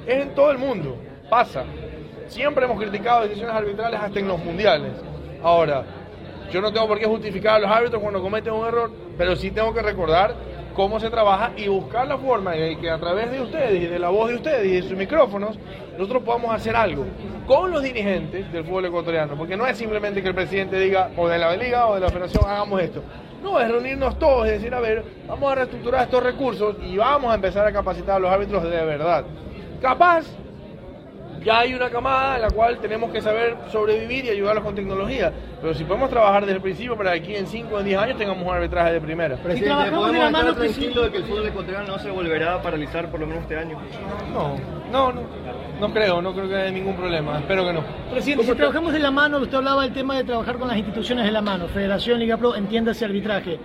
[0.05, 0.97] es en todo el mundo,
[1.29, 1.63] pasa.
[2.27, 4.93] Siempre hemos criticado decisiones arbitrales hasta en los mundiales.
[5.43, 5.83] Ahora,
[6.51, 9.51] yo no tengo por qué justificar a los árbitros cuando cometen un error, pero sí
[9.51, 10.35] tengo que recordar
[10.75, 13.97] cómo se trabaja y buscar la forma en que a través de ustedes y de
[13.97, 15.57] la voz de ustedes y de sus micrófonos,
[15.97, 17.05] nosotros podamos hacer algo
[17.47, 21.27] con los dirigentes del fútbol ecuatoriano, porque no es simplemente que el presidente diga, o
[21.27, 23.01] de la liga o de la federación, hagamos esto.
[23.41, 27.31] No, es reunirnos todos y decir, a ver, vamos a reestructurar estos recursos y vamos
[27.31, 29.23] a empezar a capacitar a los árbitros de verdad.
[29.81, 30.25] Capaz
[31.45, 35.31] ya hay una camada en la cual tenemos que saber sobrevivir y ayudarlos con tecnología.
[35.61, 38.17] Pero si podemos trabajar desde el principio para que aquí en 5 o 10 años
[38.17, 39.37] tengamos un arbitraje de primera.
[39.37, 43.19] Presidente, ¿podemos estar tranquilos de que el fútbol ecuatoriano no se volverá a paralizar por
[43.19, 43.79] lo menos este año?
[44.33, 44.57] No,
[44.91, 45.21] no, no.
[45.79, 47.37] No creo, no creo que haya ningún problema.
[47.37, 47.83] Espero que no.
[48.09, 51.25] Presidente, si trabajamos de la mano, usted hablaba del tema de trabajar con las instituciones
[51.25, 53.59] de la mano, Federación, Liga Pro, entiéndase arbitraje.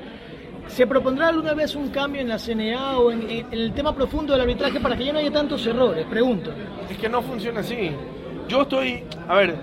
[0.70, 4.42] ¿Se propondrá alguna vez un cambio en la CNA o en, el tema profundo del
[4.42, 6.06] arbitraje para que ya no haya tantos errores?
[6.06, 6.52] Pregunto.
[6.88, 7.90] Es que no funciona así.
[8.48, 9.56] Yo estoy, a ver,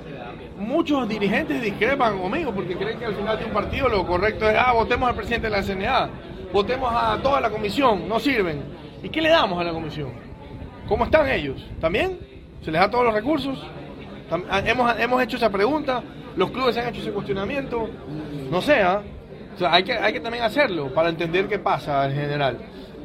[0.57, 4.57] muchos dirigentes discrepan conmigo porque creen que al final de un partido lo correcto es,
[4.59, 6.09] ah, votemos al presidente de la CNA,
[6.51, 8.61] votemos a toda la comisión, no sirven.
[9.01, 10.09] ¿Y qué le damos a la comisión?
[10.87, 11.65] ¿Cómo están ellos?
[11.79, 12.19] ¿También?
[12.61, 13.57] ¿Se les da todos los recursos?
[14.49, 16.03] Ah, Hemos, hemos hecho esa pregunta,
[16.35, 17.89] los clubes han hecho ese cuestionamiento,
[18.51, 19.01] no sé, ¿ah?
[19.61, 22.57] Hay que, hay que también hacerlo para entender qué pasa en general.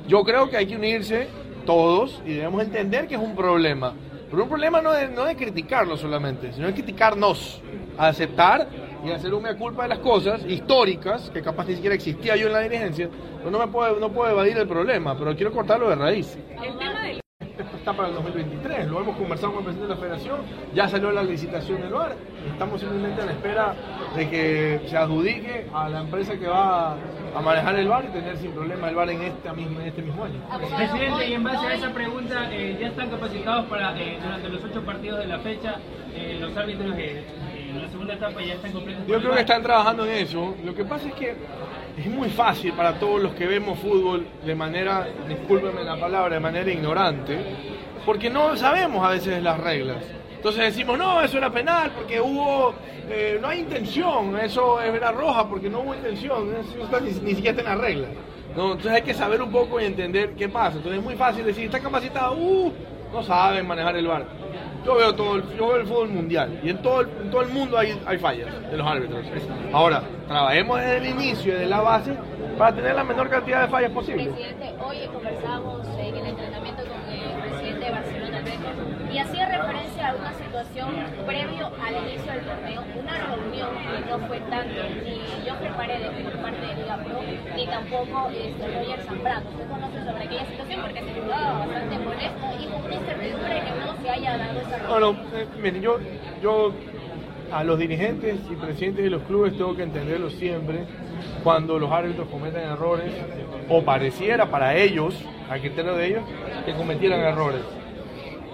[0.07, 1.29] Yo creo que hay que unirse
[1.65, 3.95] todos y debemos entender que es un problema.
[4.31, 7.61] Pero un problema no es, no es criticarlo solamente, sino es criticarnos,
[7.99, 8.67] aceptar
[9.05, 12.53] y hacer una culpa de las cosas históricas, que capaz ni siquiera existía yo en
[12.53, 13.09] la dirigencia,
[13.45, 16.39] no me puedo, no puedo evadir el problema, pero quiero cortarlo de raíz.
[17.77, 20.41] Está para el 2023, lo hemos conversado con el presidente de la federación,
[20.75, 22.15] ya salió la licitación del bar,
[22.51, 23.75] estamos simplemente a la espera
[24.17, 26.97] de que se adjudique a la empresa que va
[27.35, 30.03] a manejar el bar y tener sin problema el bar en, esta misma, en este
[30.03, 30.41] mismo año.
[30.77, 34.65] Presidente, y en base a esa pregunta, eh, ¿ya están capacitados para, eh, durante los
[34.65, 35.77] ocho partidos de la fecha,
[36.15, 37.25] eh, los árbitros eh,
[37.71, 39.07] en la segunda etapa ya están completos?
[39.07, 40.55] Yo creo que están trabajando en eso.
[40.65, 41.37] Lo que pasa es que
[41.97, 46.41] es muy fácil para todos los que vemos fútbol de manera, discúlpeme la palabra, de
[46.41, 47.39] manera ignorante,
[48.07, 49.99] porque no sabemos a veces las reglas.
[50.35, 52.75] Entonces decimos, no, eso era penal porque hubo,
[53.09, 57.51] eh, no hay intención, eso era roja porque no hubo intención, eso está ni, siquiera
[57.51, 58.09] está en la regla.
[58.57, 60.79] No, entonces hay que saber un poco y entender qué pasa.
[60.79, 62.73] Entonces es muy fácil decir, está capacitado, uh,
[63.13, 64.27] no saben manejar el bar.
[64.85, 67.49] Yo veo todo el, yo veo el fútbol mundial y en todo el, todo el
[67.51, 69.25] mundo hay, hay fallas de los árbitros.
[69.73, 72.17] Ahora, trabajemos desde el inicio, desde la base,
[72.59, 74.25] para tener la menor cantidad de fallas posible.
[74.25, 78.43] Presidente, hoy conversamos en el entrenamiento con el presidente de Barcelona,
[79.13, 80.89] y hacía referencia a una situación
[81.27, 86.11] previo al inicio del torneo, una reunión que no fue tanto ni yo preparé de,
[86.25, 87.22] por parte de Liga Pro,
[87.57, 89.51] ni tampoco este, Roger Zambrano.
[89.51, 90.81] ¿Usted conoce sobre aquella situación?
[90.83, 94.89] Porque se jugaba bastante molesto y con una incertidumbre que no se haya dado esa.
[94.89, 95.99] Bueno, eh, miren, yo,
[96.43, 96.73] yo
[97.53, 100.87] a los dirigentes y presidentes de los clubes tengo que entenderlo siempre
[101.45, 103.13] cuando los árbitros cometen errores
[103.69, 105.15] o pareciera para ellos,
[105.51, 106.23] a criterio de ellos,
[106.65, 107.63] que cometieran errores.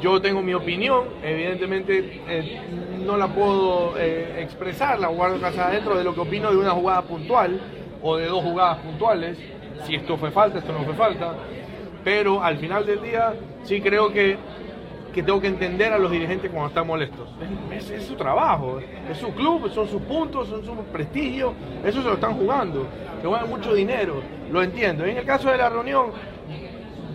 [0.01, 2.61] Yo tengo mi opinión, evidentemente eh,
[3.05, 6.71] no la puedo eh, expresar, la guardo casa adentro de lo que opino de una
[6.71, 7.61] jugada puntual
[8.03, 9.39] o de dos jugadas puntuales,
[9.85, 11.35] si esto fue falta, esto no fue falta,
[12.05, 13.35] pero al final del día
[13.65, 14.39] sí creo que
[15.13, 17.29] que tengo que entender a los dirigentes cuando están molestos.
[17.73, 18.79] Es, su trabajo,
[19.11, 22.87] es su club, son sus puntos, son su prestigio, eso se lo están jugando.
[23.21, 25.05] Se juegan mucho dinero, lo entiendo.
[25.05, 26.13] En el caso de la reunión,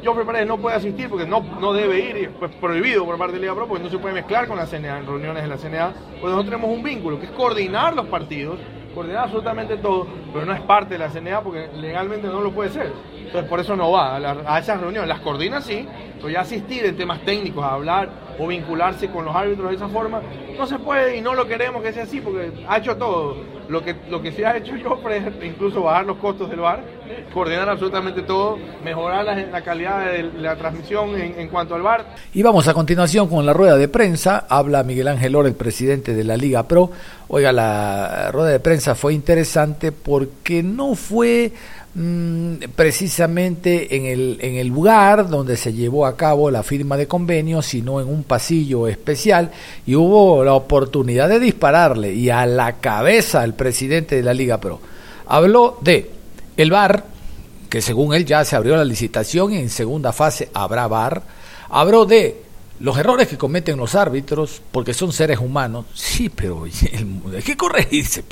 [0.01, 3.35] yo preparé no puede asistir porque no, no debe ir, y pues prohibido por parte
[3.35, 5.57] de Liga Pro, porque no se puede mezclar con la CNA en reuniones de la
[5.57, 8.59] CNA, pues nosotros tenemos un vínculo, que es coordinar los partidos,
[8.93, 12.69] coordinar absolutamente todo, pero no es parte de la CNA porque legalmente no lo puede
[12.69, 12.91] ser.
[13.17, 15.87] Entonces por eso no va a, la- a esas reuniones, las coordina sí,
[16.17, 19.87] pero ya asistir en temas técnicos, a hablar o vincularse con los árbitros de esa
[19.87, 20.21] forma,
[20.57, 23.37] no se puede y no lo queremos que sea así porque ha hecho todo.
[23.69, 26.83] Lo que, lo que sí ha hecho yo es incluso bajar los costos del bar,
[27.33, 32.15] coordinar absolutamente todo, mejorar la, la calidad de la transmisión en, en cuanto al bar.
[32.33, 34.45] Y vamos a continuación con la rueda de prensa.
[34.49, 36.91] Habla Miguel Ángel Oro, el presidente de la Liga Pro.
[37.29, 41.53] Oiga, la rueda de prensa fue interesante porque no fue
[41.95, 47.07] mm, precisamente en el, en el lugar donde se llevó a cabo la firma de
[47.07, 49.51] convenio, sino en un pasillo especial
[49.85, 54.59] y hubo la oportunidad de dispararle y a la cabeza el presidente de la Liga
[54.59, 54.79] Pro.
[55.27, 56.11] Habló de
[56.57, 57.05] el VAR,
[57.69, 61.23] que según él ya se abrió la licitación y en segunda fase habrá VAR.
[61.69, 62.43] Habló de
[62.79, 65.85] los errores que cometen los árbitros, porque son seres humanos.
[65.93, 66.65] Sí, pero
[67.33, 68.23] hay que corregirse.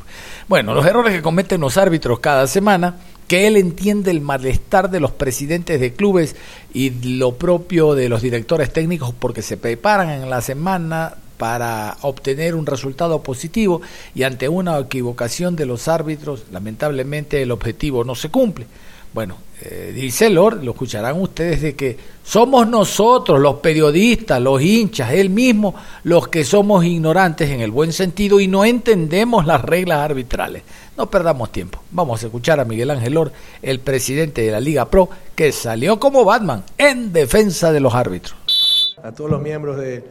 [0.48, 2.98] Bueno, los errores que cometen los árbitros cada semana,
[3.32, 6.36] que él entiende el malestar de los presidentes de clubes
[6.74, 12.56] y lo propio de los directores técnicos porque se preparan en la semana para obtener
[12.56, 13.82] un resultado positivo
[14.14, 18.66] y ante una equivocación de los árbitros, lamentablemente el objetivo no se cumple.
[19.14, 25.14] Bueno, eh, dice Lord, lo escucharán ustedes, de que somos nosotros, los periodistas, los hinchas,
[25.14, 25.74] él mismo,
[26.04, 30.64] los que somos ignorantes en el buen sentido y no entendemos las reglas arbitrales.
[31.02, 31.80] No perdamos tiempo.
[31.90, 33.32] Vamos a escuchar a Miguel Ángel Lord,
[33.64, 38.96] el presidente de la Liga Pro, que salió como Batman en defensa de los árbitros.
[39.02, 40.04] A todos los miembros de,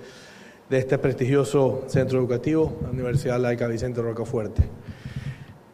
[0.68, 4.64] de este prestigioso centro educativo, la Universidad Laica Vicente Rocafuerte.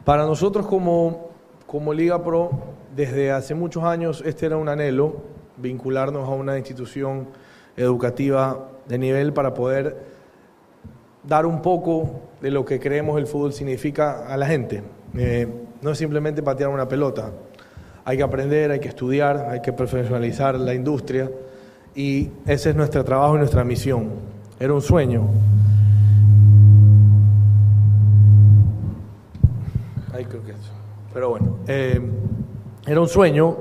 [0.05, 1.31] Para nosotros como,
[1.65, 2.51] como Liga Pro,
[2.95, 5.23] desde hace muchos años este era un anhelo,
[5.57, 7.29] vincularnos a una institución
[7.75, 9.97] educativa de nivel para poder
[11.23, 14.83] dar un poco de lo que creemos el fútbol significa a la gente.
[15.15, 15.47] Eh,
[15.81, 17.31] no es simplemente patear una pelota,
[18.07, 21.29] hay que aprender, hay que estudiar, hay que profesionalizar la industria
[21.93, 24.11] y ese es nuestro trabajo y nuestra misión.
[24.59, 25.27] Era un sueño.
[30.13, 30.71] Ahí creo que eso.
[31.13, 31.99] Pero bueno, eh,
[32.85, 33.57] era un sueño,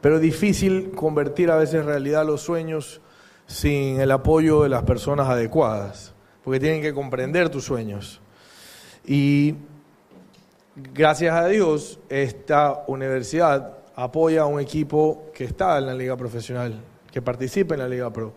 [0.00, 3.02] pero difícil convertir a veces en realidad los sueños
[3.46, 8.22] sin el apoyo de las personas adecuadas, porque tienen que comprender tus sueños.
[9.04, 9.56] Y
[10.76, 16.78] gracias a Dios, esta universidad apoya a un equipo que está en la liga profesional,
[17.10, 18.32] que participa en la liga pro,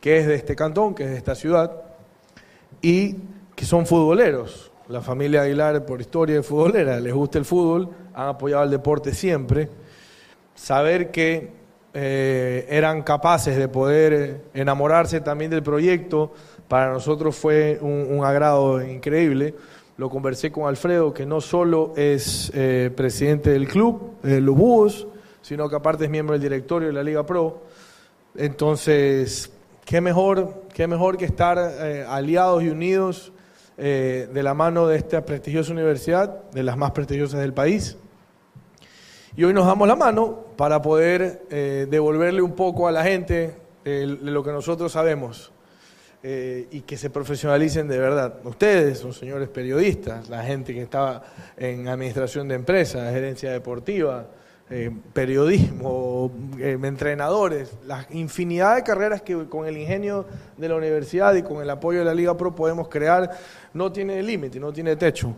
[0.00, 1.70] que es de este cantón, que es de esta ciudad,
[2.80, 3.16] y
[3.54, 4.72] que son futboleros.
[4.88, 9.12] La familia Aguilar, por historia, es futbolera, les gusta el fútbol, han apoyado el deporte
[9.12, 9.68] siempre.
[10.54, 11.50] Saber que
[11.92, 16.32] eh, eran capaces de poder eh, enamorarse también del proyecto,
[16.68, 19.54] para nosotros fue un agrado increíble.
[19.98, 25.06] Lo conversé con Alfredo, que no solo es eh, presidente del club, eh, los Búhos,
[25.40, 27.62] sino que aparte es miembro del directorio de la Liga Pro.
[28.34, 29.50] Entonces,
[29.86, 33.32] qué mejor, qué mejor que estar eh, aliados y unidos
[33.78, 37.96] eh, de la mano de esta prestigiosa universidad, de las más prestigiosas del país.
[39.34, 44.42] Y hoy nos damos la mano para poder devolverle un poco a la gente lo
[44.42, 45.52] que nosotros sabemos
[46.28, 48.40] eh, y que se profesionalicen de verdad.
[48.42, 51.22] Ustedes son señores periodistas, la gente que estaba
[51.56, 54.26] en administración de empresas, gerencia deportiva,
[54.68, 61.32] eh, periodismo, eh, entrenadores, la infinidad de carreras que con el ingenio de la universidad
[61.36, 63.30] y con el apoyo de la Liga Pro podemos crear,
[63.72, 65.32] no tiene límite, no tiene techo.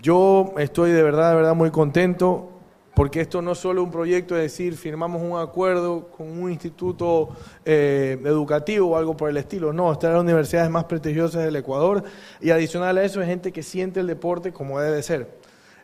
[0.00, 2.59] Yo estoy de verdad, de verdad muy contento
[3.00, 7.30] porque esto no es solo un proyecto de decir firmamos un acuerdo con un instituto
[7.64, 11.56] eh, educativo o algo por el estilo, no, esta es las universidades más prestigiosas del
[11.56, 12.04] Ecuador
[12.42, 15.30] y adicional a eso es gente que siente el deporte como debe ser.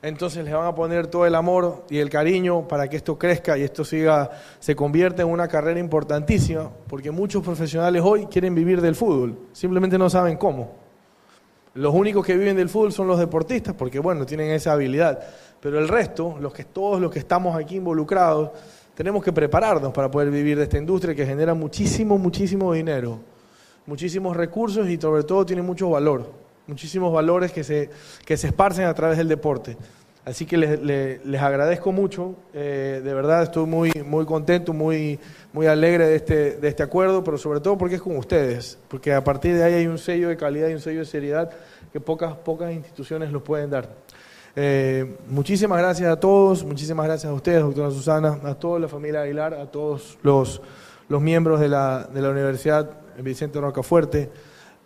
[0.02, 3.56] Entonces les van a poner todo el amor y el cariño para que esto crezca
[3.56, 8.82] y esto siga, se convierta en una carrera importantísima, porque muchos profesionales hoy quieren vivir
[8.82, 10.84] del fútbol, simplemente no saben cómo.
[11.76, 15.20] Los únicos que viven del fútbol son los deportistas, porque bueno, tienen esa habilidad.
[15.60, 18.50] Pero el resto, los que, todos los que estamos aquí involucrados,
[18.94, 23.18] tenemos que prepararnos para poder vivir de esta industria que genera muchísimo, muchísimo dinero,
[23.84, 26.32] muchísimos recursos y sobre todo tiene mucho valor,
[26.66, 27.90] muchísimos valores que se,
[28.24, 29.76] que se esparcen a través del deporte.
[30.26, 30.82] Así que les,
[31.24, 35.20] les, agradezco mucho, eh, de verdad estoy muy, muy contento, muy,
[35.52, 39.12] muy alegre de este, de este acuerdo, pero sobre todo porque es con ustedes, porque
[39.12, 41.50] a partir de ahí hay un sello de calidad y un sello de seriedad
[41.92, 43.88] que pocas, pocas instituciones los pueden dar.
[44.58, 49.20] Eh, muchísimas gracias a todos, muchísimas gracias a ustedes, doctora Susana, a toda la familia
[49.20, 50.62] Aguilar, a todos los,
[51.10, 52.90] los miembros de la, de la Universidad
[53.22, 54.30] Vicente Rocafuerte.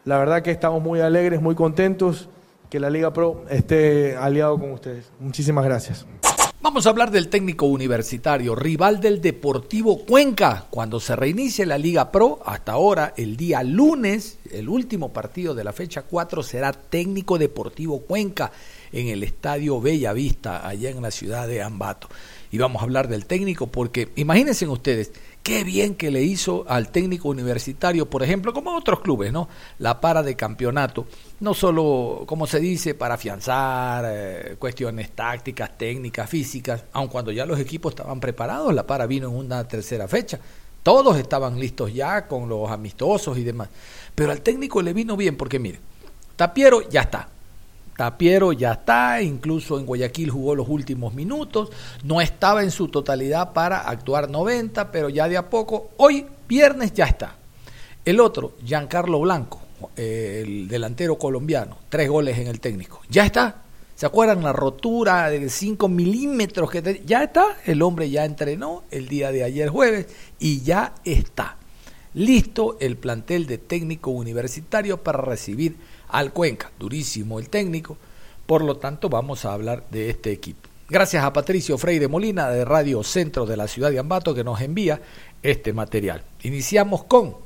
[0.05, 2.29] La verdad que estamos muy alegres, muy contentos
[2.69, 5.13] que la Liga Pro esté aliado con ustedes.
[5.21, 6.05] Muchísimas gracias.
[6.63, 10.67] Vamos a hablar del técnico universitario, rival del Deportivo Cuenca.
[10.69, 15.65] Cuando se reinicie la Liga Pro, hasta ahora, el día lunes, el último partido de
[15.65, 18.53] la fecha 4 será técnico Deportivo Cuenca
[18.93, 22.09] en el Estadio Bella Vista, allá en la ciudad de Ambato.
[22.51, 25.13] Y vamos a hablar del técnico porque imagínense ustedes,
[25.43, 29.49] qué bien que le hizo al técnico universitario, por ejemplo, como otros clubes, ¿no?
[29.79, 31.07] La para de campeonato,
[31.41, 37.47] no solo, como se dice, para afianzar eh, cuestiones tácticas, técnicas, físicas, aun cuando ya
[37.47, 40.41] los equipos estaban preparados, la para vino en una tercera fecha.
[40.83, 43.69] Todos estaban listos ya con los amistosos y demás.
[44.15, 45.79] Pero al técnico le vino bien porque, mire,
[46.37, 47.29] Tapiero ya está,
[48.01, 51.69] Tapiero ya está, incluso en Guayaquil jugó los últimos minutos,
[52.03, 56.95] no estaba en su totalidad para actuar 90, pero ya de a poco, hoy viernes
[56.95, 57.35] ya está.
[58.03, 59.61] El otro, Giancarlo Blanco,
[59.99, 63.65] eh, el delantero colombiano, tres goles en el técnico, ya está.
[63.97, 67.59] ¿Se acuerdan la rotura de 5 milímetros que ya está?
[67.67, 70.07] El hombre ya entrenó el día de ayer jueves
[70.39, 71.59] y ya está.
[72.15, 75.77] Listo el plantel de técnico universitario para recibir
[76.13, 76.71] al Cuenca.
[76.79, 77.97] Durísimo el técnico.
[78.47, 80.69] Por lo tanto, vamos a hablar de este equipo.
[80.89, 84.61] Gracias a Patricio Freire Molina de Radio Centro de la ciudad de Ambato que nos
[84.61, 85.01] envía
[85.41, 86.25] este material.
[86.43, 87.37] Iniciamos con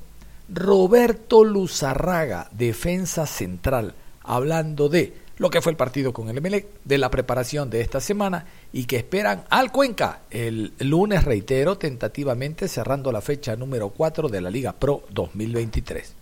[0.49, 6.97] Roberto Luzarraga, defensa central, hablando de lo que fue el partido con el Emelec, de
[6.99, 13.13] la preparación de esta semana y que esperan al Cuenca el lunes, reitero, tentativamente cerrando
[13.13, 16.15] la fecha número 4 de la Liga Pro 2023.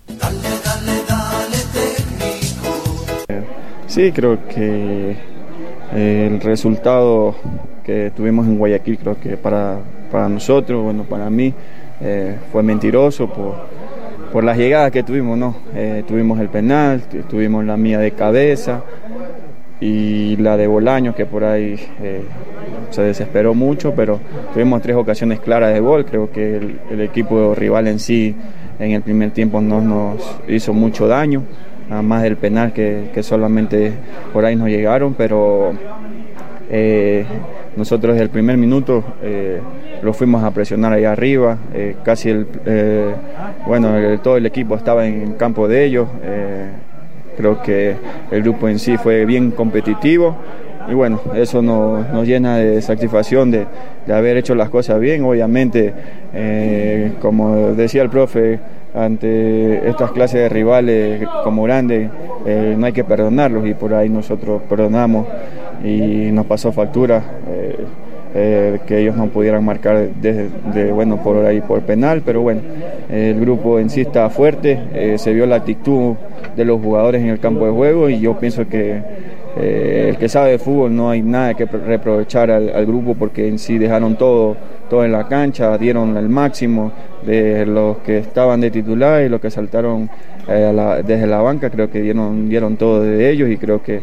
[3.93, 5.15] Sí, creo que
[5.95, 7.35] el resultado
[7.85, 9.81] que tuvimos en Guayaquil, creo que para,
[10.11, 11.53] para nosotros, bueno, para mí,
[12.01, 13.55] eh, fue mentiroso por,
[14.33, 15.57] por las llegadas que tuvimos, ¿no?
[15.75, 18.83] Eh, tuvimos el penal, tuvimos la mía de cabeza
[19.79, 22.23] y la de Bolaños, que por ahí eh,
[22.89, 24.21] se desesperó mucho, pero
[24.55, 26.07] tuvimos tres ocasiones claras de gol.
[26.07, 26.57] Creo que
[26.91, 28.35] el, equipo rival en sí
[28.79, 31.43] en el primer tiempo no nos hizo mucho daño,
[32.01, 33.93] más del penal que, solamente
[34.33, 35.73] por ahí nos llegaron, pero
[36.71, 37.25] eh,
[37.77, 39.61] nosotros desde el primer minuto eh,
[40.03, 42.47] lo fuimos a presionar ahí arriba, eh, casi el,
[43.67, 43.91] bueno,
[44.23, 46.09] todo el equipo estaba en campo de ellos,
[47.37, 47.97] creo que
[48.31, 50.37] el grupo en sí fue bien competitivo
[50.89, 53.67] y bueno, eso nos, nos llena de satisfacción de,
[54.07, 55.23] de, haber hecho las cosas bien.
[55.23, 55.95] Obviamente,
[57.21, 58.59] como decía el profe,
[58.95, 62.11] ante estas clases de rivales como grandes,
[62.47, 65.27] eh, no hay que perdonarlos y por ahí nosotros perdonamos
[65.85, 67.23] y nos pasó factura.
[68.35, 72.63] Eh, que ellos no pudieran marcar desde de, bueno por ahí por penal pero bueno
[73.11, 76.15] el grupo en sí está fuerte se vio la actitud
[76.57, 79.03] de los jugadores en el campo de juego y yo pienso que
[79.57, 83.59] eh, el que sabe de fútbol no hay nada que reprochar al, grupo porque en
[83.59, 84.57] sí dejaron todo,
[84.93, 86.93] todo en la cancha, dieron el máximo
[87.25, 90.11] de los que estaban de titular y los que saltaron
[90.47, 94.03] eh, desde la banca, creo que dieron, dieron todo de ellos y creo que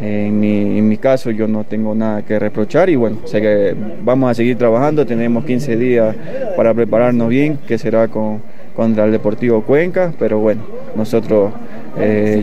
[0.00, 2.88] eh, en, mi, caso yo no tengo nada que reprochar.
[2.88, 6.16] Y bueno, sé que vamos a seguir trabajando, tenemos 15 días
[6.56, 8.40] para prepararnos bien, que será con,
[8.74, 10.62] contra el Deportivo Cuenca, pero bueno,
[10.96, 11.52] nosotros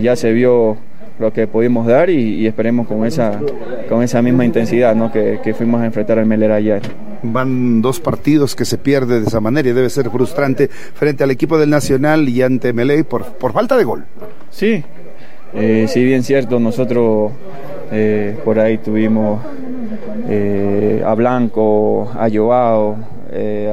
[0.00, 0.76] ya se vio
[1.18, 3.40] lo que pudimos dar y, esperemos con esa,
[3.88, 5.10] con esa misma intensidad ¿no?
[5.12, 6.82] que, fuimos a enfrentar al Melera ayer.
[7.22, 11.30] Van dos partidos que se pierde de esa manera y debe ser frustrante frente al
[11.30, 14.04] equipo del Nacional y ante Melé por, por falta de gol.
[14.50, 14.84] Sí,
[15.54, 17.32] eh, si bien cierto, nosotros
[17.90, 19.40] eh, por ahí tuvimos
[20.28, 22.96] eh, a Blanco, a Joao,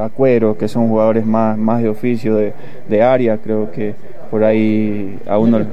[0.01, 2.53] a Cuero, que son jugadores más, más de oficio, de,
[2.89, 3.95] de área, creo que
[4.29, 5.65] por ahí a uno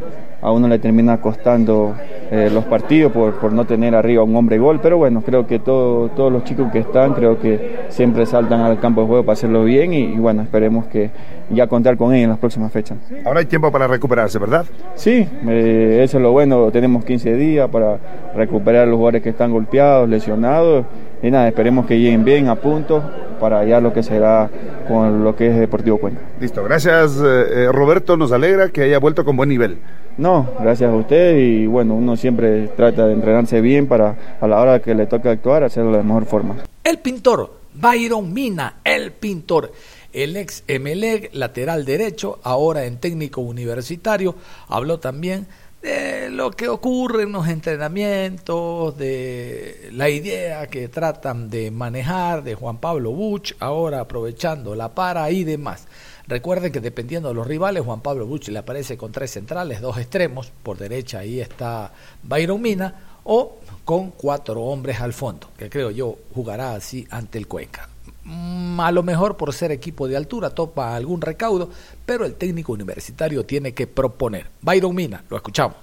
[0.42, 1.94] a uno le termina costando
[2.30, 5.60] eh, los partidos por, por, no tener arriba un hombre gol, pero bueno, creo que
[5.60, 9.34] todo, todos los chicos que están, creo que siempre saltan al campo de juego para
[9.34, 11.10] hacerlo bien y, bueno, esperemos que
[11.52, 12.98] ya contar con ellos en las próximas fechas.
[13.24, 14.64] Ahora hay tiempo para recuperarse, ¿verdad?
[14.94, 17.98] Sí, eh, eso es lo bueno, tenemos 15 días para
[18.34, 20.86] recuperar a los jugadores que están golpeados, lesionados
[21.22, 23.02] y nada, esperemos que lleguen bien a punto
[23.40, 24.48] para allá lo que será
[24.88, 26.20] con lo que es Deportivo Cuenca.
[26.40, 29.78] Listo, gracias eh, Roberto, nos alegra que haya vuelto con buen nivel.
[30.18, 34.60] No, gracias a usted y bueno, uno siempre trata de entrenarse bien para a la
[34.60, 36.56] hora que le toque actuar hacerlo de la mejor forma.
[36.84, 39.72] El pintor Byron Mina, el pintor,
[40.12, 44.34] el ex Emelec, lateral derecho, ahora en técnico universitario,
[44.68, 45.46] habló también
[45.82, 52.54] de lo que ocurre en los entrenamientos, de la idea que tratan de manejar de
[52.54, 55.86] Juan Pablo Buch, ahora aprovechando la para y demás.
[56.28, 59.98] Recuerden que dependiendo de los rivales, Juan Pablo Bucci le aparece con tres centrales, dos
[59.98, 61.92] extremos, por derecha ahí está
[62.22, 67.48] Byron Mina, o con cuatro hombres al fondo, que creo yo jugará así ante el
[67.48, 67.91] Cuenca.
[68.24, 71.70] Mm, a lo mejor por ser equipo de altura topa algún recaudo,
[72.06, 74.46] pero el técnico universitario tiene que proponer.
[74.60, 75.76] Byron Mina, lo escuchamos.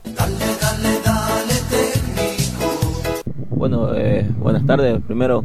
[3.50, 5.02] Bueno, eh, buenas tardes.
[5.06, 5.44] Primero,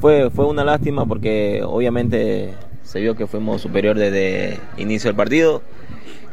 [0.00, 5.62] fue, fue una lástima porque obviamente se vio que fuimos superior desde inicio del partido.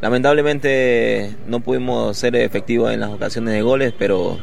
[0.00, 4.38] Lamentablemente no pudimos ser efectivos en las ocasiones de goles, pero,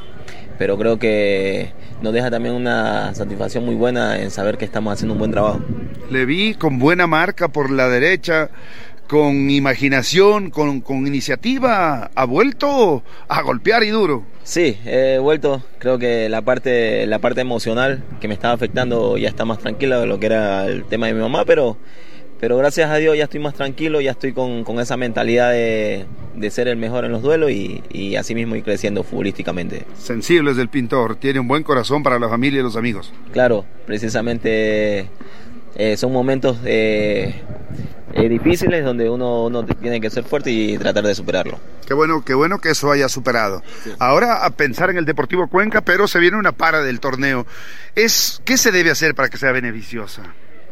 [0.58, 5.14] pero creo que nos deja también una satisfacción muy buena en saber que estamos haciendo
[5.14, 5.60] un buen trabajo.
[6.10, 8.50] Le vi con buena marca por la derecha,
[9.08, 14.24] con imaginación, con, con iniciativa, ha vuelto a golpear y duro.
[14.44, 15.64] Sí, he vuelto.
[15.80, 20.00] Creo que la parte, la parte emocional que me estaba afectando ya está más tranquila
[20.00, 21.78] de lo que era el tema de mi mamá, pero,
[22.44, 26.06] pero gracias a Dios ya estoy más tranquilo, ya estoy con, con esa mentalidad de,
[26.36, 29.86] de, ser el mejor en los duelos y, y así mismo ir creciendo futbolísticamente.
[29.98, 33.14] Sensible es el pintor, tiene un buen corazón para la familia y los amigos.
[33.32, 35.08] Claro, precisamente
[35.78, 37.34] eh, son momentos eh,
[38.14, 41.62] difíciles donde uno, uno tiene que ser fuerte y tratar de superarlo.
[41.88, 43.64] Qué bueno, qué bueno que eso haya superado.
[44.00, 47.48] Ahora a pensar en el Deportivo Cuenca, pero se viene una para del torneo.
[47.96, 50.24] Es, ¿Qué se debe hacer para que sea beneficiosa?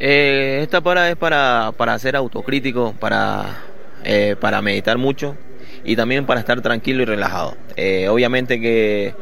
[0.04, 3.60] Eh, esta para es para, para ser autocrítico, para,
[4.04, 5.38] eh, para meditar mucho
[5.86, 7.56] y también para estar tranquilo y relajado.
[7.76, 9.14] Eh, obviamente que,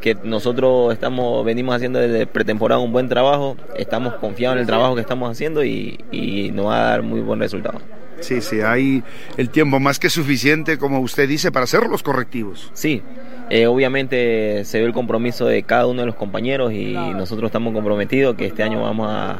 [0.00, 4.94] que nosotros estamos, venimos haciendo desde pretemporada un buen trabajo, estamos confiados en el trabajo
[4.94, 7.80] que estamos haciendo y, y nos va a dar muy buen resultado.
[8.20, 9.02] Sí, sí, hay
[9.36, 12.70] el tiempo más que suficiente, como usted dice, para hacer los correctivos.
[12.74, 13.02] Sí,
[13.50, 17.72] eh, obviamente se ve el compromiso de cada uno de los compañeros y nosotros estamos
[17.72, 19.38] comprometidos que este año vamos a,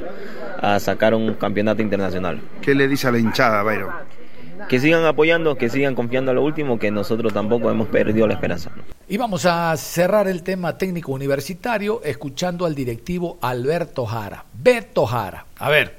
[0.60, 2.40] a sacar un campeonato internacional.
[2.62, 3.92] ¿Qué le dice a la hinchada, Bayro?
[4.68, 8.34] Que sigan apoyando, que sigan confiando a lo último, que nosotros tampoco hemos perdido la
[8.34, 8.70] esperanza.
[9.08, 14.44] Y vamos a cerrar el tema técnico universitario escuchando al directivo Alberto Jara.
[14.52, 15.46] Beto Jara.
[15.58, 15.94] A ver,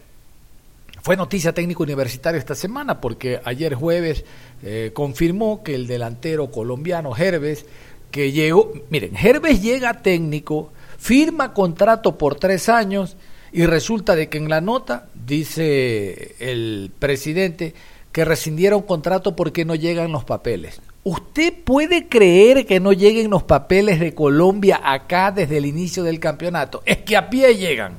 [1.02, 4.26] fue noticia técnico universitario esta semana porque ayer jueves
[4.62, 7.66] eh, confirmó que el delantero colombiano Herbes,
[8.12, 13.18] que llegó, miren, Herbes llega técnico, firma contrato por tres años
[13.52, 17.74] y resulta de que en la nota dice el presidente
[18.12, 20.82] que rescindieron contrato porque no llegan los papeles.
[21.04, 26.20] ¿Usted puede creer que no lleguen los papeles de Colombia acá desde el inicio del
[26.20, 26.82] campeonato?
[26.86, 27.98] Es que a pie llegan.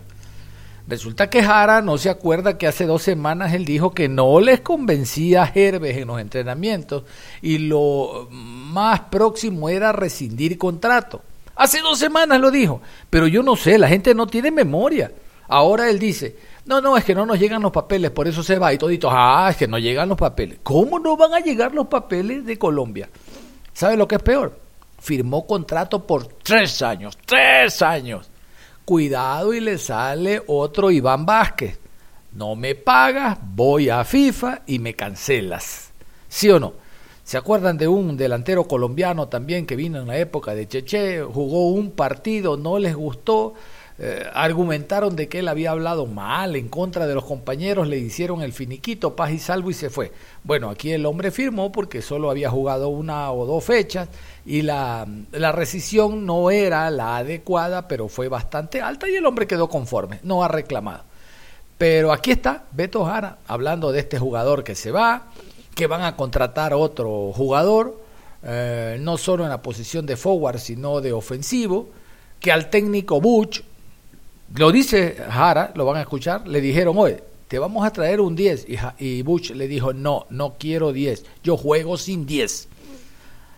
[0.90, 4.60] Resulta que Jara no se acuerda que hace dos semanas él dijo que no les
[4.60, 7.04] convencía a Herbes en los entrenamientos
[7.40, 11.22] y lo más próximo era rescindir contrato.
[11.54, 15.12] Hace dos semanas lo dijo, pero yo no sé, la gente no tiene memoria.
[15.46, 16.36] Ahora él dice,
[16.66, 19.08] no, no, es que no nos llegan los papeles, por eso se va y todito,
[19.12, 20.58] ah, es que no llegan los papeles.
[20.64, 23.08] ¿Cómo no van a llegar los papeles de Colombia?
[23.72, 24.58] ¿Sabe lo que es peor?
[24.98, 28.29] Firmó contrato por tres años, tres años
[28.84, 31.78] cuidado y le sale otro Iván Vázquez.
[32.32, 35.92] No me pagas, voy a FIFA y me cancelas.
[36.28, 36.74] ¿Sí o no?
[37.24, 41.22] ¿Se acuerdan de un delantero colombiano también que vino en la época de Cheche?
[41.22, 43.54] Jugó un partido, no les gustó,
[44.02, 48.40] eh, argumentaron de que él había hablado mal en contra de los compañeros, le hicieron
[48.40, 50.10] el finiquito, paz y salvo y se fue.
[50.42, 54.08] Bueno, aquí el hombre firmó porque solo había jugado una o dos fechas
[54.46, 59.46] y la, la rescisión no era la adecuada, pero fue bastante alta y el hombre
[59.46, 61.04] quedó conforme, no ha reclamado.
[61.76, 65.26] Pero aquí está Beto Jara hablando de este jugador que se va,
[65.74, 68.00] que van a contratar otro jugador,
[68.44, 71.90] eh, no solo en la posición de forward, sino de ofensivo,
[72.40, 73.62] que al técnico Butch,
[74.54, 78.34] lo dice Jara, lo van a escuchar, le dijeron, oye, te vamos a traer un
[78.34, 78.66] 10.
[78.68, 82.68] Y, y Butch le dijo, no, no quiero 10, yo juego sin 10.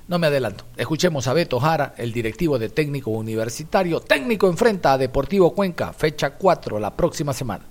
[0.08, 0.64] No me adelanto.
[0.76, 4.00] Escuchemos a Beto Jara, el directivo de técnico universitario.
[4.00, 7.64] Técnico enfrenta a Deportivo Cuenca, fecha 4 la próxima semana.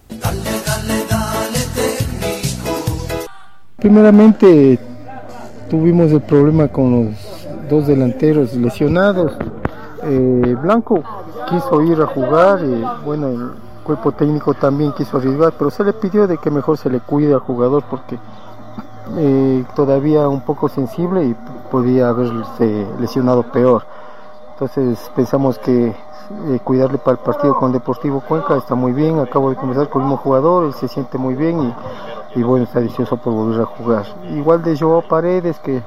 [3.77, 4.79] Primeramente
[5.69, 7.15] tuvimos el problema con los
[7.69, 9.33] dos delanteros lesionados.
[10.03, 11.03] Eh, Blanco
[11.51, 13.51] quiso ir a jugar y bueno, el
[13.83, 17.33] cuerpo técnico también quiso arriesgar, pero se le pidió de que mejor se le cuide
[17.33, 18.17] al jugador porque
[19.17, 21.35] eh, todavía un poco sensible y
[21.69, 23.83] podía haberse lesionado peor.
[24.53, 29.19] Entonces pensamos que eh, cuidarle para el partido con Deportivo Cuenca está muy bien.
[29.19, 31.73] Acabo de conversar con el mismo jugador, él se siente muy bien
[32.35, 34.05] y, y bueno, está deseoso por volver a jugar.
[34.29, 35.81] Igual de Joao Paredes que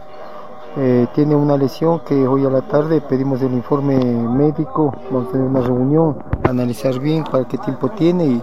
[0.76, 5.32] eh, tiene una lesión que hoy a la tarde pedimos el informe médico, vamos a
[5.32, 8.42] tener una reunión, analizar bien para qué tiempo tiene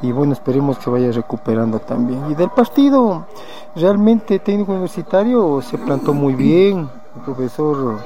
[0.00, 2.30] y, bueno, esperemos que vaya recuperando también.
[2.30, 3.26] Y del partido,
[3.74, 7.98] realmente técnico universitario se plantó muy bien, el profesor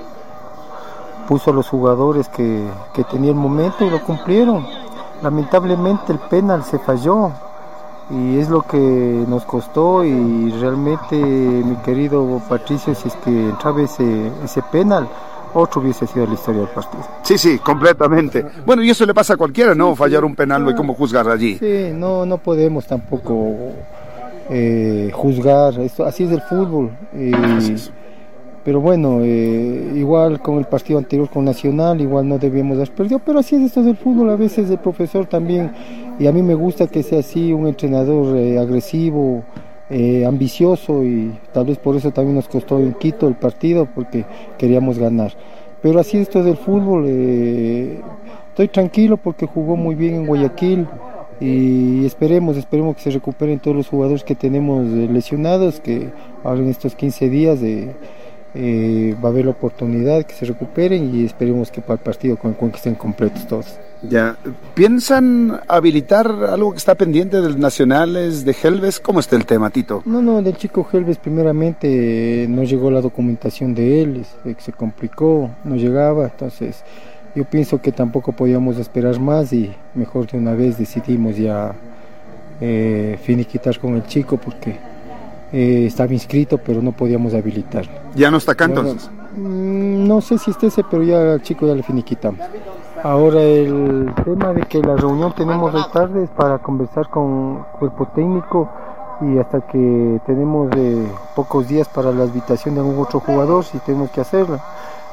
[1.29, 4.66] puso a los jugadores que, que tenía el momento y lo cumplieron.
[5.23, 7.31] Lamentablemente el penal se falló
[8.11, 13.83] y es lo que nos costó y realmente mi querido Patricio, si es que entraba
[13.83, 15.09] ese, ese penal,
[15.55, 17.05] otro hubiese sido la historia del partido.
[17.23, 18.45] Sí, sí, completamente.
[18.67, 19.95] Bueno, y eso le pasa a cualquiera, ¿no?
[19.95, 21.59] Fallar un penal, ¿y cómo juzgar allí?
[21.59, 23.73] Sí, no, no podemos tampoco
[24.49, 26.91] eh, juzgar, esto, así es el fútbol.
[27.15, 27.77] Eh,
[28.65, 33.19] pero bueno, eh, igual con el partido anterior con Nacional, igual no debíamos haber perdido,
[33.19, 35.73] pero así es esto del fútbol, a veces el profesor también,
[36.19, 39.43] y a mí me gusta que sea así, un entrenador eh, agresivo,
[39.89, 44.27] eh, ambicioso, y tal vez por eso también nos costó en Quito el partido, porque
[44.59, 45.33] queríamos ganar.
[45.81, 50.87] Pero así es esto del fútbol, estoy tranquilo porque jugó muy bien en Guayaquil,
[51.41, 56.11] y esperemos, esperemos que se recuperen todos los jugadores que tenemos lesionados, que
[56.45, 57.95] ahora en estos 15 días de
[58.55, 62.37] eh, va a haber la oportunidad que se recuperen y esperemos que para el partido
[62.37, 63.79] con el estén completos todos.
[64.03, 64.37] Ya,
[64.75, 68.99] ¿piensan habilitar algo que está pendiente del Nacionales de Helves?
[68.99, 70.03] ¿Cómo está el tema, Tito?
[70.07, 74.73] No, no, del chico Helves primeramente eh, no llegó la documentación de él, eh, se
[74.73, 76.83] complicó, no llegaba, entonces
[77.35, 81.75] yo pienso que tampoco podíamos esperar más y mejor de una vez decidimos ya
[82.61, 84.77] eh, finiquitar con el chico porque
[85.53, 87.87] eh, estaba inscrito pero no podíamos habilitar.
[88.15, 89.11] ¿Ya no está acá entonces?
[89.37, 92.41] Mm, no sé si esté ese, pero ya al chico ya le finiquitamos.
[93.03, 98.07] Ahora el tema de que la reunión tenemos hoy tarde es para conversar con cuerpo
[98.15, 98.69] técnico
[99.23, 103.79] y hasta que tenemos eh, pocos días para la habitación de algún otro jugador, si
[103.79, 104.63] tenemos que hacerla,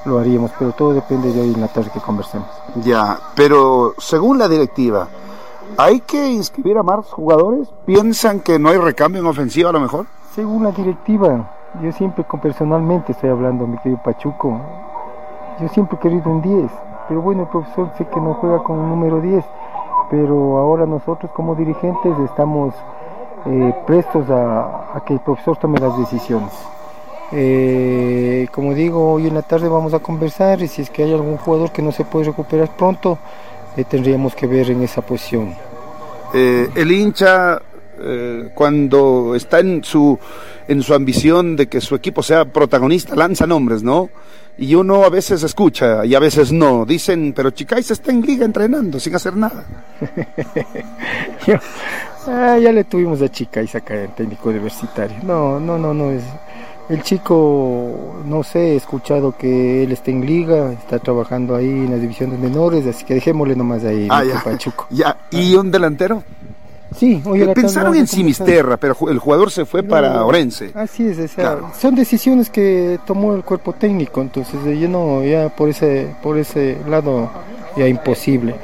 [0.05, 2.47] lo haríamos, pero todo depende de hoy en la tarde que conversemos.
[2.83, 5.07] Ya, pero según la directiva,
[5.77, 7.69] ¿hay que inscribir a más jugadores?
[7.85, 10.05] ¿Piensan que no hay recambio en ofensiva a lo mejor?
[10.37, 11.49] Según la directiva,
[11.81, 14.61] yo siempre personalmente estoy hablando, mi querido Pachuco,
[15.59, 16.71] yo siempre he querido un 10
[17.07, 19.43] pero bueno, el profesor sé que no juega con un número 10,
[20.11, 22.75] pero ahora nosotros como dirigentes estamos
[23.47, 26.51] eh, prestos a, que el profesor tome las decisiones.
[27.31, 31.13] Eh, como digo, hoy en la tarde vamos a conversar y si es que hay
[31.13, 33.17] algún jugador que no se puede recuperar pronto,
[33.75, 35.55] eh, tendríamos que ver en esa posición.
[36.33, 37.59] el hincha,
[38.53, 40.17] cuando está en su,
[40.67, 44.09] en su ambición de que su equipo sea protagonista, lanza nombres, ¿no?
[44.57, 46.85] y uno a veces escucha y a veces no.
[46.85, 49.65] Dicen, pero Chicais está en liga entrenando sin hacer nada.
[52.29, 55.15] Ah, ya le tuvimos a Chicais acá en técnico universitario.
[55.23, 56.23] No, no, no, no es.
[56.89, 61.91] El chico, no sé, he escuchado que él está en liga, está trabajando ahí en
[61.91, 64.09] las divisiones menores, así que dejémosle nomás ahí.
[64.11, 64.43] Ah, ya.
[64.89, 65.17] ya.
[65.31, 66.21] ¿Y un delantero?
[66.95, 70.71] Sí, hoy pensaron en Simisterra, pero el jugador se fue para Orense.
[70.73, 71.35] Así es,
[71.79, 76.77] son decisiones que tomó el cuerpo técnico, entonces yo no, ya por ese, por ese
[76.87, 77.29] lado
[77.75, 78.55] ya imposible.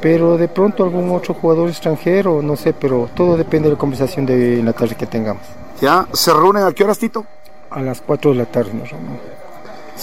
[0.00, 4.24] Pero de pronto algún otro jugador extranjero, no sé, pero todo depende de la conversación
[4.24, 5.42] de la tarde que tengamos.
[5.80, 6.06] ¿Ya?
[6.12, 7.26] ¿Se reúnen a qué horas, Tito?
[7.70, 8.90] A las 4 de la tarde nos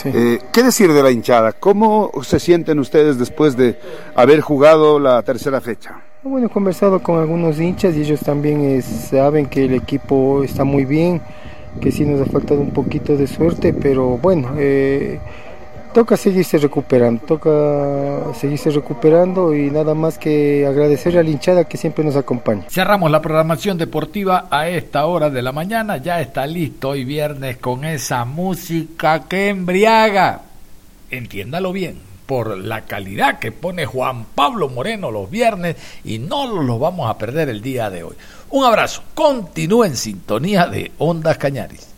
[0.05, 1.53] eh, ¿Qué decir de la hinchada?
[1.53, 3.79] ¿Cómo se sienten ustedes después de
[4.15, 6.01] haber jugado la tercera fecha?
[6.29, 10.65] Bueno, he conversado con algunos hinchas y ellos también eh, saben que el equipo está
[10.65, 11.21] muy bien,
[11.79, 15.19] que sí nos ha faltado un poquito de suerte, pero bueno, eh,
[15.93, 21.77] toca seguirse recuperando, toca seguirse recuperando y nada más que agradecer a la hinchada que
[21.77, 22.65] siempre nos acompaña.
[22.67, 27.55] Cerramos la programación deportiva a esta hora de la mañana, ya está listo hoy viernes
[27.55, 30.41] con esa música que embriaga.
[31.09, 36.79] Entiéndalo bien por la calidad que pone Juan Pablo Moreno los viernes y no los
[36.79, 38.15] vamos a perder el día de hoy.
[38.51, 41.95] Un abrazo, continúe en sintonía de Ondas Cañaris.